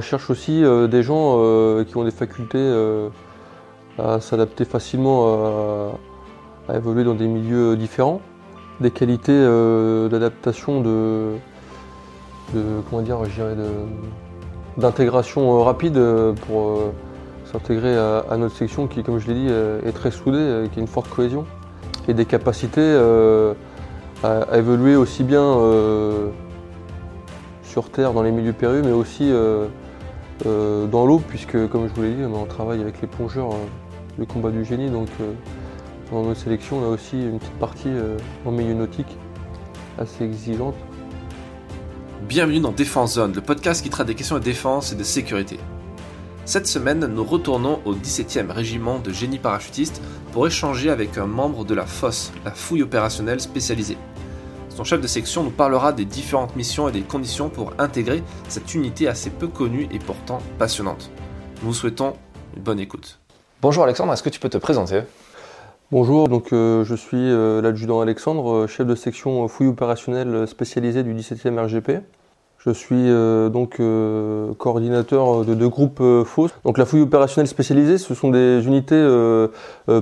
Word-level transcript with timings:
recherche 0.00 0.30
aussi 0.30 0.62
des 0.62 1.02
gens 1.02 1.38
qui 1.84 1.96
ont 1.96 2.04
des 2.04 2.10
facultés 2.10 2.74
à 3.98 4.20
s'adapter 4.20 4.64
facilement 4.64 5.92
à, 6.68 6.76
évoluer 6.76 7.04
dans 7.04 7.14
des 7.14 7.26
milieux 7.26 7.76
différents, 7.76 8.20
des 8.80 8.90
qualités 8.90 9.38
d'adaptation 10.10 10.80
de, 10.80 11.32
comment 12.88 13.02
dire, 13.02 13.18
d'intégration 14.76 15.62
rapide 15.62 16.00
pour 16.46 16.92
s'intégrer 17.44 17.96
à, 17.96 18.36
notre 18.38 18.56
section 18.56 18.86
qui, 18.86 19.02
comme 19.02 19.18
je 19.18 19.28
l'ai 19.28 19.34
dit, 19.34 19.48
est 19.86 19.92
très 19.92 20.10
soudée, 20.10 20.68
qui 20.72 20.78
a 20.78 20.82
une 20.82 20.88
forte 20.88 21.08
cohésion 21.08 21.44
et 22.08 22.14
des 22.14 22.24
capacités 22.24 22.96
à, 24.22 24.58
évoluer 24.58 24.96
aussi 24.96 25.24
bien 25.24 25.42
euh, 25.42 26.28
sur 27.62 27.90
Terre, 27.90 28.12
dans 28.12 28.22
les 28.22 28.32
milieux 28.32 28.52
périlleux, 28.52 28.82
mais 28.82 28.92
aussi 28.92 29.30
euh, 29.30 29.66
euh, 30.46 30.86
dans 30.86 31.06
l'eau, 31.06 31.20
puisque 31.26 31.68
comme 31.68 31.88
je 31.88 31.94
vous 31.94 32.02
l'ai 32.02 32.14
dit, 32.14 32.24
on 32.24 32.46
travaille 32.46 32.80
avec 32.80 33.00
les 33.00 33.08
plongeurs, 33.08 33.50
le 34.18 34.26
combat 34.26 34.50
du 34.50 34.64
génie, 34.64 34.90
donc 34.90 35.08
dans 36.10 36.22
notre 36.22 36.40
sélection, 36.40 36.78
on 36.78 36.84
a 36.84 36.88
aussi 36.88 37.16
une 37.16 37.38
petite 37.38 37.58
partie 37.58 37.90
en 38.44 38.50
milieu 38.50 38.74
nautique 38.74 39.16
assez 39.98 40.24
exigeante. 40.24 40.74
Bienvenue 42.28 42.60
dans 42.60 42.72
Défense 42.72 43.14
Zone, 43.14 43.32
le 43.34 43.40
podcast 43.40 43.82
qui 43.82 43.90
traite 43.90 44.06
des 44.06 44.14
questions 44.14 44.36
de 44.36 44.44
défense 44.44 44.92
et 44.92 44.96
de 44.96 45.02
sécurité. 45.02 45.58
Cette 46.44 46.66
semaine, 46.66 47.06
nous 47.06 47.24
retournons 47.24 47.80
au 47.84 47.94
17e 47.94 48.50
régiment 48.50 48.98
de 48.98 49.12
génie 49.12 49.38
parachutiste 49.38 50.00
pour 50.32 50.46
échanger 50.46 50.90
avec 50.90 51.16
un 51.18 51.26
membre 51.26 51.64
de 51.64 51.74
la 51.74 51.86
FOS, 51.86 52.32
la 52.44 52.50
fouille 52.50 52.82
opérationnelle 52.82 53.40
spécialisée. 53.40 53.96
Son 54.70 54.84
chef 54.84 55.00
de 55.00 55.06
section 55.06 55.42
nous 55.42 55.50
parlera 55.50 55.92
des 55.92 56.04
différentes 56.04 56.56
missions 56.56 56.88
et 56.88 56.92
des 56.92 57.02
conditions 57.02 57.50
pour 57.50 57.74
intégrer 57.78 58.22
cette 58.48 58.74
unité 58.74 59.08
assez 59.08 59.28
peu 59.28 59.46
connue 59.46 59.88
et 59.92 59.98
pourtant 59.98 60.38
passionnante. 60.58 61.10
Nous 61.62 61.68
vous 61.68 61.74
souhaitons 61.74 62.14
une 62.56 62.62
bonne 62.62 62.80
écoute. 62.80 63.18
Bonjour 63.60 63.84
Alexandre, 63.84 64.12
est-ce 64.12 64.22
que 64.22 64.30
tu 64.30 64.40
peux 64.40 64.48
te 64.48 64.58
présenter? 64.58 65.02
Bonjour, 65.92 66.28
donc 66.28 66.52
euh, 66.52 66.84
je 66.84 66.94
suis 66.94 67.18
euh, 67.18 67.60
l'adjudant 67.60 68.00
Alexandre, 68.00 68.50
euh, 68.50 68.66
chef 68.66 68.86
de 68.86 68.94
section 68.94 69.46
fouille 69.48 69.66
opérationnelle 69.66 70.46
spécialisée 70.46 71.02
du 71.02 71.14
17e 71.14 71.58
RGP. 71.58 72.00
Je 72.62 72.70
suis 72.70 73.08
euh, 73.08 73.48
donc 73.48 73.80
euh, 73.80 74.52
coordinateur 74.58 75.46
de 75.46 75.54
deux 75.54 75.68
groupes 75.70 76.00
euh, 76.02 76.24
FOS. 76.24 76.50
Donc 76.64 76.76
la 76.76 76.84
fouille 76.84 77.00
opérationnelle 77.00 77.48
spécialisée, 77.48 77.96
ce 77.96 78.14
sont 78.14 78.30
des 78.30 78.66
unités 78.66 79.00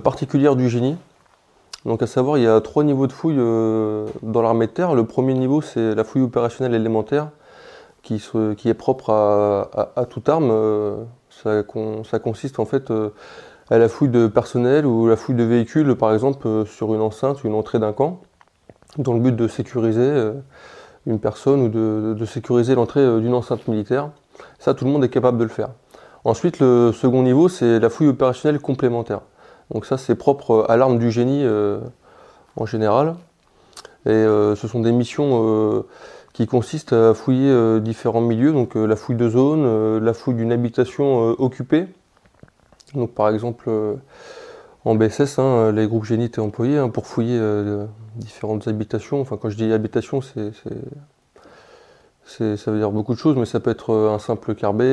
particulières 0.02 0.56
du 0.56 0.68
génie. 0.68 0.96
Donc 1.84 2.02
à 2.02 2.06
savoir, 2.06 2.38
il 2.38 2.44
y 2.44 2.46
a 2.46 2.60
trois 2.60 2.84
niveaux 2.84 3.06
de 3.06 3.12
fouille 3.12 3.36
dans 3.36 4.42
l'armée 4.42 4.66
de 4.66 4.72
terre. 4.72 4.94
Le 4.94 5.04
premier 5.04 5.34
niveau, 5.34 5.60
c'est 5.60 5.94
la 5.94 6.04
fouille 6.04 6.22
opérationnelle 6.22 6.74
élémentaire, 6.74 7.30
qui, 8.02 8.16
est 8.16 8.74
propre 8.74 9.10
à, 9.10 10.04
toute 10.10 10.28
arme. 10.28 10.52
Ça, 11.30 11.62
ça, 12.04 12.18
consiste 12.18 12.58
en 12.58 12.64
fait 12.64 12.92
à 13.70 13.78
la 13.78 13.88
fouille 13.88 14.08
de 14.08 14.26
personnel 14.26 14.86
ou 14.86 15.06
la 15.06 15.16
fouille 15.16 15.36
de 15.36 15.44
véhicules, 15.44 15.94
par 15.94 16.12
exemple 16.12 16.64
sur 16.66 16.94
une 16.94 17.00
enceinte 17.00 17.44
ou 17.44 17.46
une 17.46 17.54
entrée 17.54 17.78
d'un 17.78 17.92
camp, 17.92 18.20
dans 18.98 19.14
le 19.14 19.20
but 19.20 19.36
de 19.36 19.46
sécuriser 19.46 20.32
une 21.08 21.18
personne 21.18 21.62
ou 21.62 22.14
de, 22.14 22.24
sécuriser 22.24 22.74
l'entrée 22.74 23.00
euh, 23.00 23.20
d'une 23.20 23.34
enceinte 23.34 23.66
militaire. 23.66 24.10
Ça, 24.58 24.74
tout 24.74 24.84
le 24.84 24.90
monde 24.90 25.04
est 25.04 25.08
capable 25.08 25.38
de 25.38 25.44
le 25.44 25.48
faire. 25.48 25.70
Ensuite, 26.24 26.60
le 26.60 26.92
second 26.92 27.22
niveau, 27.22 27.48
c'est 27.48 27.80
la 27.80 27.90
fouille 27.90 28.08
opérationnelle 28.08 28.60
complémentaire. 28.60 29.20
Donc 29.70 29.86
ça, 29.86 29.98
c'est 29.98 30.14
propre 30.14 30.66
à 30.68 30.76
l'arme 30.76 30.98
du 30.98 31.10
génie 31.10 31.44
euh, 31.44 31.80
en 32.56 32.66
général. 32.66 33.16
Et 34.06 34.10
euh, 34.10 34.56
ce 34.56 34.68
sont 34.68 34.80
des 34.80 34.92
missions 34.92 35.84
qui 36.32 36.46
consistent 36.46 36.92
à 36.92 37.14
fouiller 37.14 37.80
différents 37.80 38.20
milieux, 38.20 38.52
donc 38.52 38.74
la 38.76 38.96
fouille 38.96 39.16
de 39.16 39.28
zone, 39.28 39.98
la 39.98 40.14
fouille 40.14 40.34
d'une 40.34 40.52
habitation 40.52 41.30
occupée. 41.40 41.86
Donc 42.94 43.12
par 43.12 43.28
exemple, 43.28 43.68
en 44.84 44.94
BSS, 44.94 45.40
hein, 45.40 45.72
les 45.72 45.86
groupes 45.88 46.04
génie 46.04 46.26
étaient 46.26 46.40
employés 46.40 46.78
hein, 46.78 46.90
pour 46.90 47.06
fouiller 47.06 47.38
différentes 48.18 48.68
habitations. 48.68 49.20
Enfin, 49.20 49.36
quand 49.36 49.50
je 49.50 49.56
dis 49.56 49.72
habitation, 49.72 50.20
ça 52.28 52.70
veut 52.70 52.78
dire 52.78 52.90
beaucoup 52.90 53.14
de 53.14 53.18
choses, 53.18 53.36
mais 53.36 53.46
ça 53.46 53.60
peut 53.60 53.70
être 53.70 53.90
euh, 53.90 54.10
un 54.10 54.18
simple 54.18 54.54
carbet. 54.54 54.84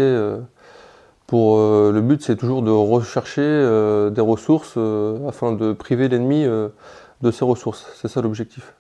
Euh, 1.26 1.28
pour 1.28 1.58
euh, 1.58 1.92
le 1.92 2.02
but, 2.02 2.22
c'est 2.22 2.36
toujours 2.36 2.62
de 2.62 2.72
rechercher 2.72 3.42
des 4.12 4.22
ressources 4.22 4.78
afin 5.28 5.54
de 5.54 5.74
priver 5.74 6.08
l'ennemi 6.08 6.46
de 6.46 7.32
ses 7.32 7.46
ressources. 7.46 7.88
C'est 7.96 8.08
ça 8.08 8.22
l'objectif. 8.22 8.74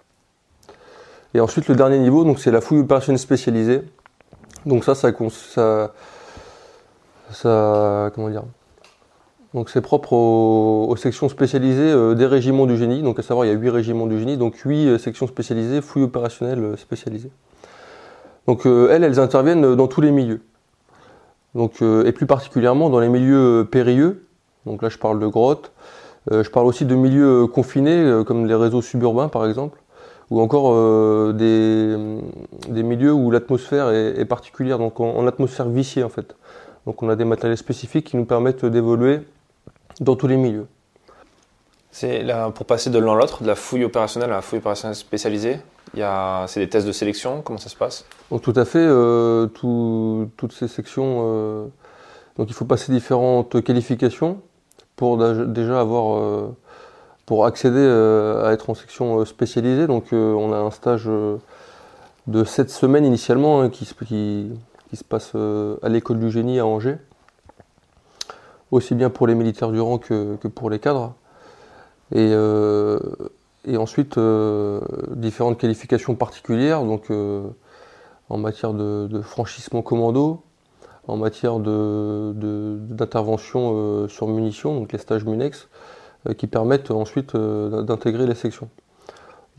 Et 1.33 1.39
ensuite, 1.39 1.67
le 1.67 1.75
dernier 1.75 1.99
niveau, 1.99 2.23
donc 2.23 2.39
c'est 2.39 2.51
la 2.51 2.61
fouille 2.61 2.79
opérationnelle 2.79 3.19
spécialisée. 3.19 3.81
Donc 4.65 4.83
ça, 4.83 4.95
ça, 4.95 5.11
ça, 5.29 5.93
ça 7.31 8.11
comment 8.15 8.29
dire? 8.29 8.43
Donc 9.55 9.69
c'est 9.69 9.79
propre 9.79 10.11
aux, 10.11 10.95
sections 10.97 11.29
spécialisées 11.29 11.89
euh, 11.89 12.13
des 12.13 12.25
régiments 12.25 12.65
du 12.65 12.75
génie. 12.75 13.01
Donc 13.01 13.19
à 13.19 13.21
savoir, 13.21 13.45
il 13.45 13.49
y 13.49 13.51
a 13.55 13.57
8 13.57 13.69
régiments 13.69 14.05
du 14.05 14.19
génie, 14.19 14.35
donc 14.35 14.57
8 14.57 14.87
euh, 14.87 14.97
sections 14.97 15.27
spécialisées, 15.27 15.81
fouilles 15.81 16.03
opérationnelles 16.03 16.59
euh, 16.59 16.75
spécialisées. 16.75 17.31
Donc 18.47 18.65
elles, 18.67 19.03
elles 19.03 19.19
interviennent 19.19 19.73
dans 19.75 19.87
tous 19.87 20.01
les 20.01 20.11
milieux. 20.11 20.41
Donc, 21.55 21.81
et 21.81 22.11
plus 22.11 22.25
particulièrement 22.25 22.89
dans 22.89 22.99
les 22.99 23.09
milieux 23.09 23.67
périlleux. 23.69 24.27
Donc 24.65 24.81
là, 24.81 24.89
je 24.89 24.97
parle 24.97 25.19
de 25.19 25.27
grottes. 25.27 25.71
je 26.29 26.49
parle 26.49 26.67
aussi 26.67 26.85
de 26.85 26.95
milieux 26.95 27.47
confinés, 27.47 28.23
comme 28.25 28.45
les 28.45 28.55
réseaux 28.55 28.81
suburbains 28.81 29.29
par 29.29 29.45
exemple, 29.47 29.79
ou 30.29 30.41
encore 30.41 30.73
des, 31.33 31.95
des, 32.67 32.83
milieux 32.83 33.13
où 33.13 33.31
l'atmosphère 33.31 33.89
est, 33.91 34.25
particulière, 34.25 34.79
donc 34.79 34.99
en, 34.99 35.15
en 35.15 35.27
atmosphère 35.27 35.69
viciée 35.69 36.03
en 36.03 36.09
fait. 36.09 36.35
Donc 36.85 37.01
on 37.01 37.09
a 37.09 37.15
des 37.15 37.25
matériels 37.25 37.57
spécifiques 37.57 38.07
qui 38.07 38.17
nous 38.17 38.25
permettent 38.25 38.65
d'évoluer 38.65 39.21
dans 39.99 40.15
tous 40.15 40.27
les 40.27 40.37
milieux. 40.37 40.67
C'est 41.91 42.23
là, 42.23 42.49
pour 42.51 42.65
passer 42.65 42.89
de 42.89 42.99
l'un 42.99 43.13
à 43.13 43.15
l'autre, 43.15 43.41
de 43.41 43.47
la 43.47 43.55
fouille 43.55 43.85
opérationnelle 43.85 44.29
à 44.31 44.35
la 44.35 44.41
fouille 44.41 44.59
opérationnelle 44.59 44.95
spécialisée, 44.95 45.59
c'est 45.93 46.59
des 46.59 46.69
tests 46.69 46.87
de 46.87 46.91
sélection, 46.91 47.41
comment 47.41 47.59
ça 47.59 47.69
se 47.69 47.75
passe? 47.75 48.05
Tout 48.41 48.53
à 48.55 48.65
fait, 48.65 48.79
euh, 48.79 49.47
toutes 49.47 50.51
ces 50.51 50.67
sections, 50.67 51.21
euh, 51.23 51.65
donc 52.37 52.49
il 52.49 52.53
faut 52.53 52.65
passer 52.65 52.91
différentes 52.91 53.61
qualifications 53.63 54.41
pour 54.95 55.17
déjà 55.17 55.79
avoir, 55.79 56.17
euh, 56.17 56.55
pour 57.25 57.45
accéder 57.45 57.85
à 57.85 58.51
être 58.51 58.69
en 58.69 58.73
section 58.73 59.23
spécialisée. 59.25 59.87
Donc 59.87 60.07
on 60.11 60.53
a 60.53 60.57
un 60.57 60.71
stage 60.71 61.09
de 62.27 62.43
7 62.43 62.69
semaines 62.69 63.05
initialement 63.05 63.61
hein, 63.61 63.69
qui, 63.69 63.85
se 63.85 65.03
passe 65.03 65.33
à 65.35 65.89
l'école 65.89 66.19
du 66.19 66.31
génie 66.31 66.59
à 66.59 66.65
Angers 66.65 66.97
aussi 68.71 68.95
bien 68.95 69.09
pour 69.09 69.27
les 69.27 69.35
militaires 69.35 69.71
du 69.71 69.79
rang 69.79 69.97
que, 69.97 70.35
pour 70.47 70.69
les 70.69 70.79
cadres. 70.79 71.13
Ensuite, 73.77 74.17
euh, 74.17 74.81
différentes 75.15 75.57
qualifications 75.57 76.15
particulières, 76.15 76.83
donc 76.83 77.09
euh, 77.09 77.47
en 78.29 78.37
matière 78.37 78.73
de, 78.73 79.21
franchissement 79.21 79.81
commando, 79.81 80.43
en 81.07 81.15
matière 81.17 81.59
d'intervention 81.59 84.03
de, 84.03 84.07
sur 84.07 84.27
munitions, 84.27 84.79
donc 84.79 84.91
les 84.91 84.99
stages 84.99 85.25
Munex, 85.25 85.67
qui 86.37 86.47
permettent 86.47 86.89
ensuite 86.89 87.35
d'intégrer 87.35 88.25
les 88.25 88.33
sections. 88.33 88.69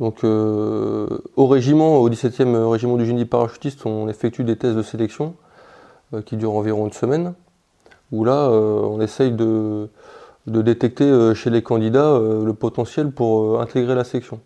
Donc 0.00 0.24
au 0.24 1.46
régiment, 1.46 1.98
au 1.98 2.10
17e 2.10 2.68
régiment 2.68 2.96
du 2.96 3.06
génie 3.06 3.24
parachutiste, 3.24 3.86
on 3.86 4.08
effectue 4.08 4.42
des 4.42 4.56
tests 4.56 4.74
de 4.74 4.82
sélection 4.82 5.36
qui 6.24 6.36
durent 6.36 6.54
environ 6.54 6.86
une 6.86 6.92
semaine 6.92 7.34
où 8.12 8.24
là, 8.24 8.48
euh, 8.48 8.80
on 8.82 9.00
essaye 9.00 9.32
de, 9.32 9.88
détecter 10.46 11.04
euh, 11.04 11.34
chez 11.34 11.50
les 11.50 11.62
candidats 11.62 12.06
euh, 12.06 12.44
le 12.44 12.54
potentiel 12.54 13.10
pour 13.10 13.60
intégrer 13.60 13.94
la 13.94 14.04
section. 14.04 14.40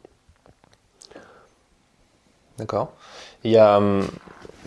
D'accord. 2.58 2.92
Il 3.44 3.50
y 3.50 3.56
a, 3.56 3.78
hum, 3.78 4.02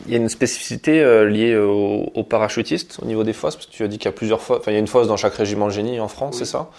une 0.07 0.29
spécificité 0.29 1.25
liée 1.25 1.55
aux, 1.55 2.23
parachutistes 2.23 2.99
au 3.01 3.05
niveau 3.05 3.23
des 3.23 3.33
fosses, 3.33 3.55
parce 3.55 3.67
que 3.67 3.71
tu 3.71 3.83
as 3.83 3.87
dit 3.87 3.97
qu'il 3.97 4.05
y 4.05 4.13
a 4.13 4.15
plusieurs 4.15 4.41
fosses, 4.41 4.59
enfin 4.59 4.71
il 4.71 4.73
y 4.73 4.77
a 4.77 4.79
une 4.79 4.87
fosse 4.87 5.07
dans 5.07 5.17
chaque 5.17 5.35
régiment 5.35 5.67
de 5.67 5.71
génie 5.71 5.99
en 5.99 6.07
France, 6.07 6.37
c'est 6.39 6.45
ça? 6.45 6.69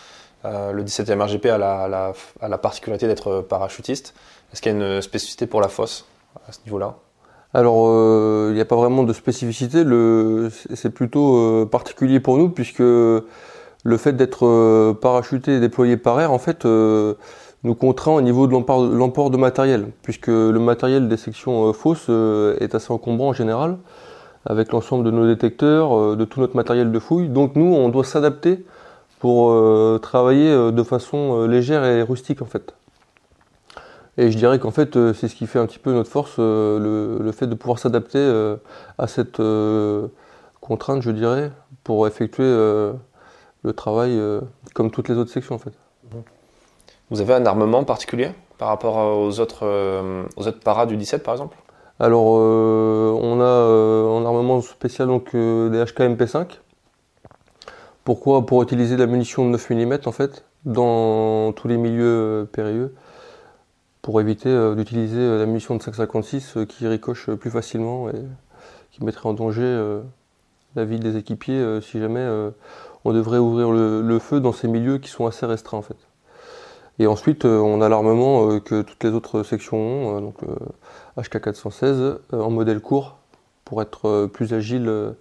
Le 0.44 0.82
17e 0.82 1.22
RGP 1.22 1.46
a 1.46 1.56
la, 1.56 2.12
a 2.40 2.48
la 2.48 2.58
particularité 2.58 3.06
d'être 3.06 3.40
parachutiste. 3.40 4.12
Est-ce 4.52 4.60
qu'il 4.60 4.72
y 4.72 4.74
a 4.74 4.78
une 4.78 5.00
spécificité 5.00 5.46
pour 5.46 5.62
la 5.62 5.68
fosse 5.68 6.04
à 6.46 6.52
ce 6.52 6.58
niveau-là? 6.66 6.96
Alors, 7.54 7.86
euh, 7.88 8.48
il 8.50 8.56
n'y 8.56 8.60
a 8.60 8.64
pas 8.64 8.74
vraiment 8.74 9.04
de 9.04 9.12
spécificité. 9.12 9.84
C'est 10.74 10.90
plutôt 10.90 11.36
euh, 11.36 11.64
particulier 11.64 12.18
pour 12.18 12.36
nous 12.36 12.48
puisque 12.48 12.82
le 13.84 13.96
fait 13.96 14.12
d'être 14.14 14.46
euh, 14.46 14.92
parachuté 14.94 15.56
et 15.56 15.60
déployé 15.60 15.96
par 15.96 16.20
air, 16.20 16.32
en 16.32 16.38
fait, 16.38 16.64
nous 16.64 17.74
contraint 17.74 18.12
au 18.12 18.20
niveau 18.20 18.46
de 18.46 18.52
l'emport 18.52 19.30
de 19.30 19.36
matériel, 19.36 19.86
puisque 20.02 20.28
le 20.28 20.58
matériel 20.58 21.08
des 21.08 21.16
sections 21.16 21.72
fausses 21.72 22.10
est 22.60 22.74
assez 22.74 22.92
encombrant 22.92 23.28
en 23.28 23.32
général, 23.32 23.78
avec 24.44 24.72
l'ensemble 24.72 25.04
de 25.04 25.10
nos 25.10 25.26
détecteurs, 25.26 26.16
de 26.16 26.24
tout 26.24 26.40
notre 26.40 26.56
matériel 26.56 26.92
de 26.92 26.98
fouille. 26.98 27.28
Donc 27.28 27.56
nous, 27.56 27.74
on 27.74 27.88
doit 27.88 28.04
s'adapter 28.04 28.64
pour 29.18 29.54
travailler 30.00 30.72
de 30.72 30.82
façon 30.82 31.46
légère 31.46 31.84
et 31.84 32.02
rustique 32.02 32.42
en 32.42 32.46
fait. 32.46 32.74
Et 34.16 34.30
je 34.30 34.36
dirais 34.36 34.58
qu'en 34.58 34.70
fait, 34.70 34.96
euh, 34.96 35.12
c'est 35.12 35.28
ce 35.28 35.34
qui 35.34 35.46
fait 35.46 35.58
un 35.58 35.66
petit 35.66 35.78
peu 35.78 35.92
notre 35.92 36.10
force, 36.10 36.36
euh, 36.38 37.18
le, 37.18 37.32
fait 37.32 37.46
de 37.46 37.54
pouvoir 37.54 37.78
s'adapter 37.78 38.18
euh, 38.18 38.56
à 38.98 39.06
cette 39.06 39.42
contraintes, 40.60 41.02
je 41.02 41.10
dirais, 41.10 41.50
pour 41.82 42.06
effectuer 42.06 42.44
le 43.64 43.72
travail 43.72 44.20
comme 44.74 44.90
toutes 44.90 45.08
les 45.08 45.16
autres 45.16 45.30
sections 45.30 45.56
en 45.56 45.58
fait. 45.58 45.72
Vous 47.10 47.20
avez 47.20 47.34
un 47.34 47.46
armement 47.46 47.84
particulier 47.84 48.30
par 48.58 48.68
rapport 48.68 48.96
aux 49.18 49.40
autres, 49.40 49.66
aux 50.36 50.46
autres 50.46 50.60
paras 50.60 50.86
du 50.86 50.96
17 50.96 51.22
par 51.22 51.34
exemple? 51.34 51.56
Alors 51.98 52.26
on 52.26 53.40
a 53.40 53.44
un 53.44 54.24
armement 54.24 54.60
spécial 54.60 55.08
donc 55.08 55.32
des 55.34 55.84
HK 55.84 56.00
MP5. 56.00 56.46
Pourquoi? 58.04 58.44
Pour 58.44 58.62
utiliser 58.62 58.96
la 58.96 59.06
munition 59.06 59.44
de 59.46 59.50
9 59.50 59.70
mm 59.70 59.98
en 60.06 60.12
fait 60.12 60.44
dans 60.64 61.52
tous 61.52 61.68
les 61.68 61.76
milieux 61.76 62.48
périlleux 62.52 62.94
pour 64.04 64.20
éviter 64.20 64.50
euh, 64.50 64.74
d'utiliser 64.74 65.18
euh, 65.18 65.38
la 65.38 65.46
munition 65.46 65.74
de 65.76 65.82
5,56 65.82 66.58
euh, 66.58 66.66
qui 66.66 66.86
ricoche 66.86 67.30
plus 67.30 67.50
facilement 67.50 68.10
et 68.10 68.22
qui 68.92 69.02
mettrait 69.02 69.28
en 69.30 69.32
danger 69.32 70.00
la 70.76 70.84
vie 70.84 70.98
des 70.98 71.16
équipiers 71.16 71.80
si 71.80 72.00
jamais 72.00 72.26
on 73.04 73.12
devrait 73.12 73.38
ouvrir 73.38 73.70
le, 73.70 74.18
feu 74.18 74.40
dans 74.40 74.52
ces 74.52 74.68
milieux 74.68 74.98
qui 74.98 75.08
sont 75.08 75.26
assez 75.26 75.46
restreints 75.46 75.78
en 75.78 75.82
fait. 75.82 75.96
Et 76.98 77.06
ensuite, 77.06 77.44
on 77.44 77.80
a 77.80 77.88
l'armement 77.88 78.60
que 78.60 78.82
toutes 78.82 79.02
les 79.02 79.10
autres 79.10 79.42
sections 79.42 79.78
ont, 79.78 80.20
donc 80.20 80.36
HK416 81.18 82.18
en 82.32 82.50
modèle 82.50 82.80
court 82.80 83.18
pour 83.64 83.82
être 83.82 84.26
plus 84.26 84.52
agile 84.52 85.14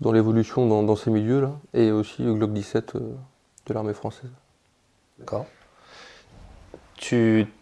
dans 0.00 0.12
l'évolution 0.12 0.82
dans, 0.82 0.96
ces 0.96 1.10
milieux-là, 1.10 1.52
et 1.74 1.90
aussi 1.90 2.22
le 2.22 2.34
Glock 2.34 2.52
17 2.52 2.96
de 2.96 3.74
l'armée 3.74 3.94
française. 3.94 4.30
D'accord 5.18 5.46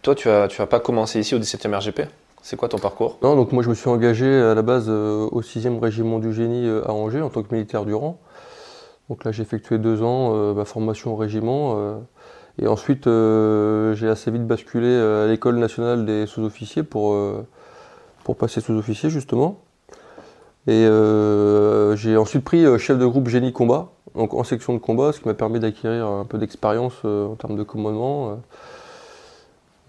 toi, 0.03 0.15
tu 0.15 0.29
n'as 0.29 0.49
tu 0.49 0.61
as 0.61 0.67
pas 0.67 0.81
commencé 0.81 1.21
ici 1.21 1.35
au 1.35 1.39
17e 1.39 1.75
RGP 1.75 2.03
C'est 2.43 2.57
quoi 2.57 2.69
ton 2.69 2.79
parcours? 2.79 3.19
Non, 3.23 3.37
donc 3.37 3.53
moi 3.53 3.63
je 3.63 3.69
me 3.69 3.75
suis 3.75 3.89
engagé 3.89 4.27
à 4.27 4.55
la 4.55 4.63
base 4.63 4.87
euh, 4.89 5.29
au 5.31 5.43
6e 5.43 5.79
régiment 5.79 6.19
du 6.19 6.33
génie 6.33 6.67
euh, 6.67 6.87
à 6.89 6.93
Angers 6.93 7.21
en 7.21 7.29
tant 7.29 7.43
que 7.43 7.55
militaire 7.55 7.85
du 7.85 7.95
rang. 7.95 8.19
Donc 9.09 9.25
là 9.25 9.33
j'ai 9.33 9.43
effectué 9.43 9.79
deux 9.79 10.03
ans 10.03 10.33
euh, 10.35 10.55
ma 10.55 10.65
formation 10.65 11.13
au 11.13 11.17
régiment. 11.17 12.01
et 12.59 12.67
ensuite 12.67 13.05
j'ai 13.05 14.09
assez 14.09 14.31
vite 14.31 14.47
basculé 14.47 14.95
à 14.95 15.27
l'école 15.27 15.57
nationale 15.57 16.07
des 16.07 16.27
sous-officiers 16.27 16.83
pour, 16.83 17.17
pour 18.25 18.37
passer 18.37 18.61
sous-officier 18.61 19.11
justement. 19.11 19.61
Et 20.67 20.87
j'ai 21.97 22.17
ensuite 22.17 22.45
pris 22.45 22.65
chef 22.79 22.99
de 22.99 23.07
groupe 23.07 23.29
génie 23.29 23.53
combat, 23.53 23.93
donc 24.15 24.35
en 24.35 24.45
section 24.45 24.75
de 24.75 24.79
combat, 24.79 25.13
ce 25.13 25.21
qui 25.21 25.29
m'a 25.29 25.35
permis 25.35 25.59
d'acquérir 25.59 26.07
un 26.07 26.25
peu 26.25 26.39
d'expérience 26.39 27.05
en 27.05 27.35
termes 27.35 27.57
de 27.57 27.65
commandement. 27.65 28.39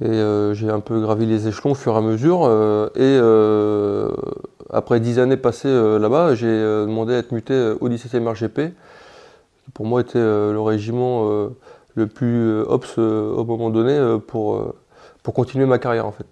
Et 0.01 0.09
euh, 0.09 0.55
j'ai 0.55 0.71
un 0.71 0.79
peu 0.79 0.99
gravi 0.99 1.27
les 1.27 1.47
échelons 1.47 1.71
au 1.71 1.75
fur 1.75 1.93
et 1.93 1.97
à 1.97 2.01
mesure. 2.01 2.41
Euh, 2.43 2.87
et 2.95 3.01
euh, 3.01 4.09
après 4.71 4.99
dix 4.99 5.19
années 5.19 5.37
passées 5.37 5.71
là-bas, 5.99 6.33
j'ai 6.33 6.47
demandé 6.47 7.13
à 7.13 7.17
être 7.19 7.31
muté 7.31 7.73
au 7.79 7.87
17e 7.87 8.27
RGP, 8.27 8.73
qui 9.63 9.71
pour 9.71 9.85
moi 9.85 10.01
était 10.01 10.17
le 10.17 10.59
régiment 10.59 11.29
le 11.93 12.07
plus 12.07 12.61
ops 12.61 12.97
au 12.97 13.43
moment 13.43 13.69
donné 13.69 14.17
pour, 14.27 14.73
pour 15.21 15.33
continuer 15.33 15.65
ma 15.65 15.77
carrière 15.77 16.07
en 16.07 16.11
fait. 16.11 16.25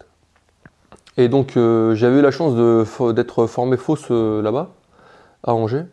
Et 1.17 1.27
donc 1.27 1.51
j'avais 1.55 2.19
eu 2.19 2.21
la 2.21 2.31
chance 2.31 2.55
d'être 3.13 3.45
formé 3.45 3.77
fausse 3.77 4.09
là-bas, 4.09 4.69
à 5.43 5.53
Angers. 5.53 5.83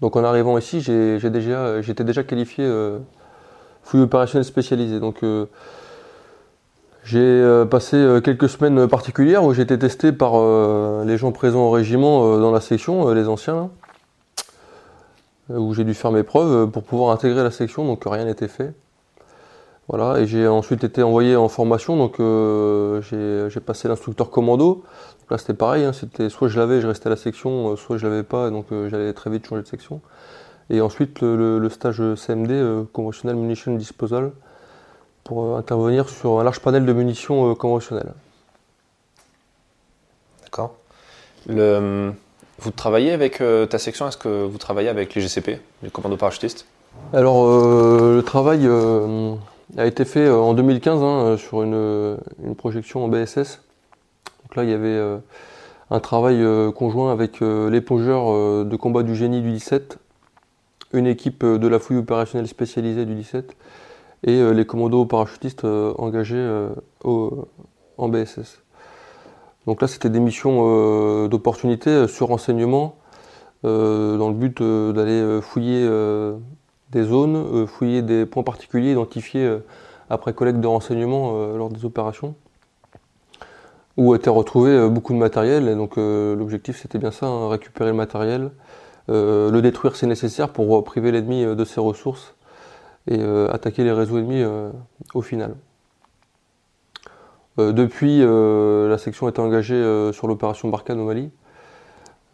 Donc 0.00 0.16
en 0.16 0.24
arrivant 0.24 0.58
ici, 0.58 0.80
j'étais 0.80 1.30
déjà, 1.30 1.80
déjà 1.80 2.22
qualifié 2.22 2.68
fouille 3.82 4.02
opérationnelle 4.02 4.44
spécialisée. 4.44 4.98
Donc 4.98 5.22
j'ai 7.06 7.20
euh, 7.20 7.64
passé 7.64 7.96
euh, 7.96 8.20
quelques 8.20 8.48
semaines 8.48 8.88
particulières 8.88 9.44
où 9.44 9.54
j'ai 9.54 9.62
été 9.62 9.78
testé 9.78 10.10
par 10.10 10.32
euh, 10.34 11.04
les 11.04 11.16
gens 11.16 11.30
présents 11.30 11.68
au 11.68 11.70
régiment 11.70 12.36
dans 12.38 12.50
la 12.50 12.60
section, 12.60 13.12
les 13.12 13.28
anciens, 13.28 13.70
où 15.48 15.72
j'ai 15.72 15.84
dû 15.84 15.94
faire 15.94 16.10
mes 16.10 16.24
preuves 16.24 16.68
pour 16.68 16.82
pouvoir 16.82 17.12
intégrer 17.12 17.44
la 17.44 17.52
section, 17.52 17.84
donc 17.86 18.02
rien 18.04 18.24
n'était 18.24 18.48
fait. 18.48 18.74
Voilà, 19.86 20.18
et 20.18 20.26
j'ai 20.26 20.48
ensuite 20.48 20.82
été 20.82 21.04
envoyé 21.04 21.36
en 21.36 21.48
formation, 21.48 21.96
donc 21.96 22.16
j'ai 22.18 23.60
passé 23.60 23.86
l'instructeur 23.86 24.30
commando. 24.30 24.82
là 25.30 25.38
c'était 25.38 25.54
pareil, 25.54 25.84
hein, 25.84 25.92
c'était 25.92 26.28
soit 26.28 26.48
je 26.48 26.58
l'avais, 26.58 26.80
je 26.80 26.88
restais 26.88 27.06
à 27.06 27.10
la 27.10 27.16
section, 27.16 27.76
soit 27.76 27.98
je 27.98 28.08
l'avais 28.08 28.24
pas, 28.24 28.50
donc 28.50 28.66
j'allais 28.88 29.12
très 29.12 29.30
vite 29.30 29.46
changer 29.46 29.62
de 29.62 29.68
section. 29.68 30.00
Et 30.70 30.80
ensuite 30.80 31.20
le, 31.20 31.68
stage 31.68 32.02
CMD, 32.16 32.84
Conventional 32.92 33.36
Munition 33.36 33.76
Disposal, 33.76 34.32
pour 35.26 35.44
euh, 35.44 35.58
intervenir 35.58 36.08
sur 36.08 36.40
un 36.40 36.44
large 36.44 36.60
panel 36.60 36.86
de 36.86 36.92
munitions 36.92 37.50
euh, 37.50 37.54
conventionnelles. 37.54 38.12
D'accord. 40.42 40.74
Le, 41.46 42.12
vous 42.58 42.70
travaillez 42.70 43.12
avec 43.12 43.40
euh, 43.40 43.66
ta 43.66 43.78
section, 43.78 44.08
est-ce 44.08 44.16
que 44.16 44.44
vous 44.44 44.58
travaillez 44.58 44.88
avec 44.88 45.14
les 45.14 45.20
GCP, 45.20 45.60
les 45.82 45.90
commandos 45.90 46.16
parachutistes? 46.16 46.66
Alors, 47.12 47.46
le 47.46 48.22
travail 48.22 48.66
a 49.76 49.84
été 49.84 50.06
fait 50.06 50.30
en 50.30 50.54
2015 50.54 51.02
hein, 51.02 51.36
sur 51.36 51.62
une, 51.62 52.16
projection 52.56 53.04
en 53.04 53.08
BSS. 53.08 53.60
Donc 54.42 54.56
là, 54.56 54.64
il 54.64 54.70
y 54.70 54.72
avait 54.72 54.98
un 55.90 56.00
travail 56.00 56.42
conjoint 56.74 57.12
avec 57.12 57.40
l'épongeur 57.40 58.64
de 58.64 58.76
combat 58.76 59.02
du 59.02 59.14
génie 59.14 59.42
du 59.42 59.52
17, 59.52 59.98
une 60.94 61.06
équipe 61.06 61.44
de 61.44 61.68
la 61.68 61.78
fouille 61.78 61.98
opérationnelle 61.98 62.48
spécialisée 62.48 63.04
du 63.04 63.14
17 63.14 63.54
et 64.24 64.40
euh, 64.40 64.52
les 64.52 64.64
commandos 64.64 65.04
parachutistes 65.04 65.64
euh, 65.64 65.92
engagés 65.98 66.36
euh, 66.36 66.70
en 67.04 68.08
BSS. 68.08 68.62
Donc 69.66 69.80
là, 69.80 69.88
c'était 69.88 70.10
des 70.10 70.20
missions 70.20 71.26
d'opportunité 71.26 72.06
sur 72.06 72.28
renseignement, 72.28 72.94
dans 73.64 74.28
le 74.28 74.32
but 74.32 74.62
d'aller 74.62 75.40
fouiller 75.42 75.90
des 76.92 77.02
zones, 77.02 77.66
fouiller 77.66 78.02
des 78.02 78.26
points 78.26 78.44
particuliers 78.44 78.92
identifiés 78.92 79.58
après 80.08 80.34
collecte 80.34 80.60
de 80.60 80.68
renseignements 80.68 81.56
lors 81.56 81.68
des 81.68 81.84
opérations, 81.84 82.36
où 83.96 84.14
était 84.14 84.30
retrouvé 84.30 84.88
beaucoup 84.88 85.12
de 85.12 85.18
matériel. 85.18 85.66
Et 85.66 85.74
donc 85.74 85.96
l'objectif, 85.96 86.80
c'était 86.80 86.98
bien 86.98 87.10
ça, 87.10 87.26
hein, 87.26 87.48
récupérer 87.48 87.90
le 87.90 87.96
matériel, 87.96 88.52
le 89.08 89.60
détruire 89.62 89.96
si 89.96 90.06
nécessaire 90.06 90.50
pour 90.50 90.84
priver 90.84 91.10
l'ennemi 91.10 91.44
de 91.44 91.64
ses 91.64 91.80
ressources 91.80 92.35
et 93.08 93.18
euh, 93.18 93.48
attaquer 93.52 93.84
les 93.84 93.92
réseaux 93.92 94.18
ennemis 94.18 94.42
euh, 94.42 94.70
au 95.14 95.22
final. 95.22 95.54
Euh, 97.58 97.72
depuis, 97.72 98.20
la 98.20 98.98
section 98.98 99.28
était 99.28 99.40
engagée 99.40 99.80
sur 100.12 100.26
l'opération 100.26 100.68
Barkhane 100.68 101.00
au 101.00 101.04
Mali. 101.04 101.30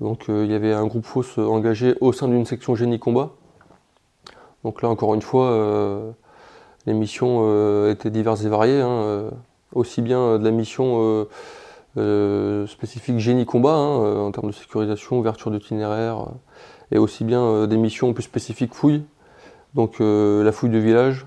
Donc 0.00 0.24
il 0.28 0.46
y 0.46 0.54
avait 0.54 0.72
un 0.72 0.84
groupe 0.86 1.04
fausse 1.04 1.38
engagé 1.38 1.94
au 2.00 2.12
sein 2.12 2.26
d'une 2.26 2.44
section 2.44 2.74
génie 2.74 2.98
combat. 2.98 3.30
Donc 4.64 4.82
là 4.82 4.88
encore 4.88 5.14
une 5.14 5.22
fois, 5.22 6.14
les 6.86 6.92
missions 6.92 7.88
étaient 7.88 8.10
diverses 8.10 8.44
et 8.44 8.48
variées, 8.48 8.80
hein, 8.80 9.30
aussi 9.74 10.02
bien 10.02 10.38
de 10.38 10.44
la 10.44 10.50
mission 10.50 11.28
spécifique 12.66 13.18
génie 13.20 13.46
combat 13.46 13.74
hein, 13.74 14.16
en 14.22 14.32
termes 14.32 14.48
de 14.48 14.54
sécurisation, 14.54 15.20
ouverture 15.20 15.52
d'itinéraire, 15.52 16.26
et 16.90 16.98
aussi 16.98 17.22
bien 17.22 17.68
des 17.68 17.76
missions 17.76 18.12
plus 18.12 18.24
spécifiques 18.24 18.74
fouilles, 18.74 19.04
donc 19.74 20.00
euh, 20.00 20.44
la 20.44 20.52
fouille 20.52 20.70
de 20.70 20.78
village, 20.78 21.26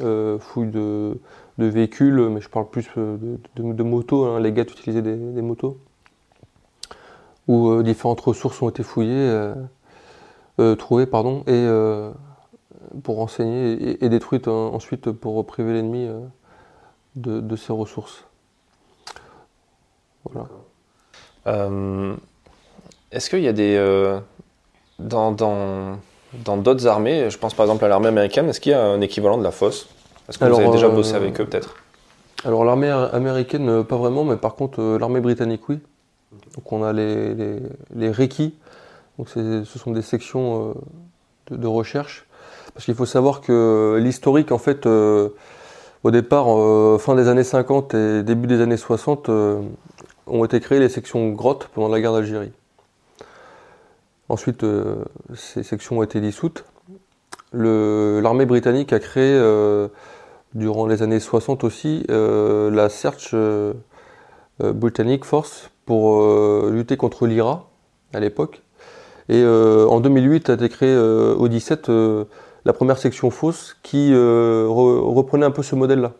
euh, 0.00 0.38
fouille 0.38 0.68
de, 0.68 1.18
véhicules, 1.58 2.28
mais 2.28 2.40
je 2.40 2.48
parle 2.48 2.68
plus 2.68 2.88
euh, 2.96 3.16
de, 3.56 3.82
motos, 3.82 4.26
hein, 4.26 4.40
les 4.40 4.52
gars 4.52 4.62
utilisaient 4.62 5.02
des, 5.02 5.42
motos, 5.42 5.78
où 7.48 7.82
différentes 7.82 8.20
ressources 8.20 8.60
ont 8.62 8.68
été 8.68 8.82
fouillées, 8.82 9.52
trouvées, 10.78 11.06
pardon, 11.06 11.44
et 11.46 11.68
pour 13.02 13.16
renseigner 13.16 14.02
et, 14.02 14.08
détruites 14.08 14.48
ensuite 14.48 15.10
pour 15.10 15.44
priver 15.46 15.74
l'ennemi 15.74 16.08
de, 17.16 17.56
ses 17.56 17.72
ressources. 17.72 18.24
Voilà. 20.24 20.48
Est-ce 23.12 23.28
qu'il 23.28 23.40
y 23.40 23.48
a 23.48 23.52
des. 23.52 23.76
dans, 24.98 25.32
dans 25.32 25.98
dans 26.44 26.56
d'autres 26.56 26.86
armées, 26.86 27.30
je 27.30 27.38
pense 27.38 27.54
par 27.54 27.64
exemple 27.66 27.84
à 27.84 27.88
l'armée 27.88 28.08
américaine, 28.08 28.48
est-ce 28.48 28.60
qu'il 28.60 28.72
y 28.72 28.74
a 28.74 28.82
un 28.82 29.00
équivalent 29.00 29.38
de 29.38 29.44
la 29.44 29.50
fosse? 29.50 29.88
Est-ce 30.28 30.38
que 30.38 30.44
vous 30.44 30.58
avez 30.58 30.70
déjà 30.70 30.88
bossé 30.88 31.14
euh, 31.14 31.18
avec 31.18 31.40
eux 31.40 31.44
peut-être? 31.44 31.74
Alors 32.44 32.64
l'armée 32.64 32.90
américaine, 32.90 33.68
euh, 33.68 33.82
pas 33.82 33.96
vraiment, 33.96 34.24
mais 34.24 34.36
par 34.36 34.54
contre 34.54 34.80
euh, 34.80 34.98
l'armée 34.98 35.20
britannique, 35.20 35.68
oui. 35.68 35.78
Donc 36.54 36.72
on 36.72 36.82
a 36.82 36.92
les, 36.92 37.34
les, 37.34 37.58
les 37.94 38.12
donc 39.18 39.28
ce 39.28 39.64
sont 39.64 39.92
des 39.92 40.02
sections 40.02 40.74
de, 41.48 41.66
recherche. 41.68 42.26
Parce 42.74 42.84
qu'il 42.84 42.96
faut 42.96 43.06
savoir 43.06 43.40
que 43.40 44.00
l'historique, 44.02 44.50
en 44.50 44.58
fait, 44.58 44.86
au 44.86 46.10
départ, 46.10 46.46
fin 46.98 47.14
des 47.14 47.28
années 47.28 47.44
50 47.44 47.94
et 47.94 48.22
début 48.24 48.48
des 48.48 48.60
années 48.60 48.76
60, 48.76 49.30
ont 50.26 50.44
été 50.44 50.58
créées 50.58 50.80
les 50.80 50.88
sections 50.88 51.30
grottes 51.30 51.68
pendant 51.72 51.88
la 51.88 52.00
guerre 52.00 52.12
d'Algérie. 52.12 52.50
Ensuite, 54.28 54.64
euh, 54.64 55.04
ces 55.34 55.62
sections 55.62 55.98
ont 55.98 56.02
été 56.02 56.20
dissoutes. 56.20 56.64
L'armée 57.52 58.46
britannique 58.46 58.92
a 58.92 58.98
créé, 58.98 59.32
euh, 59.32 59.88
durant 60.54 60.86
les 60.86 61.02
années 61.02 61.20
60 61.20 61.62
aussi, 61.62 62.04
euh, 62.10 62.70
la 62.70 62.88
Search 62.88 63.34
Britannic 64.60 65.24
Force 65.24 65.70
pour 65.84 66.24
lutter 66.68 66.96
contre 66.96 67.26
l'IRA 67.26 67.68
à 68.12 68.20
l'époque. 68.20 68.62
Et 69.28 69.44
en 69.44 70.00
2008 70.00 70.50
a 70.50 70.54
été 70.54 70.68
créée 70.68 70.96
au 70.96 71.48
17 71.48 71.90
la 72.64 72.72
première 72.72 72.98
section 72.98 73.30
fausse 73.30 73.76
qui 73.82 74.14
reprenait 74.14 75.46
un 75.46 75.50
peu 75.50 75.62
ce 75.62 75.74
modèle-là. 75.74 76.12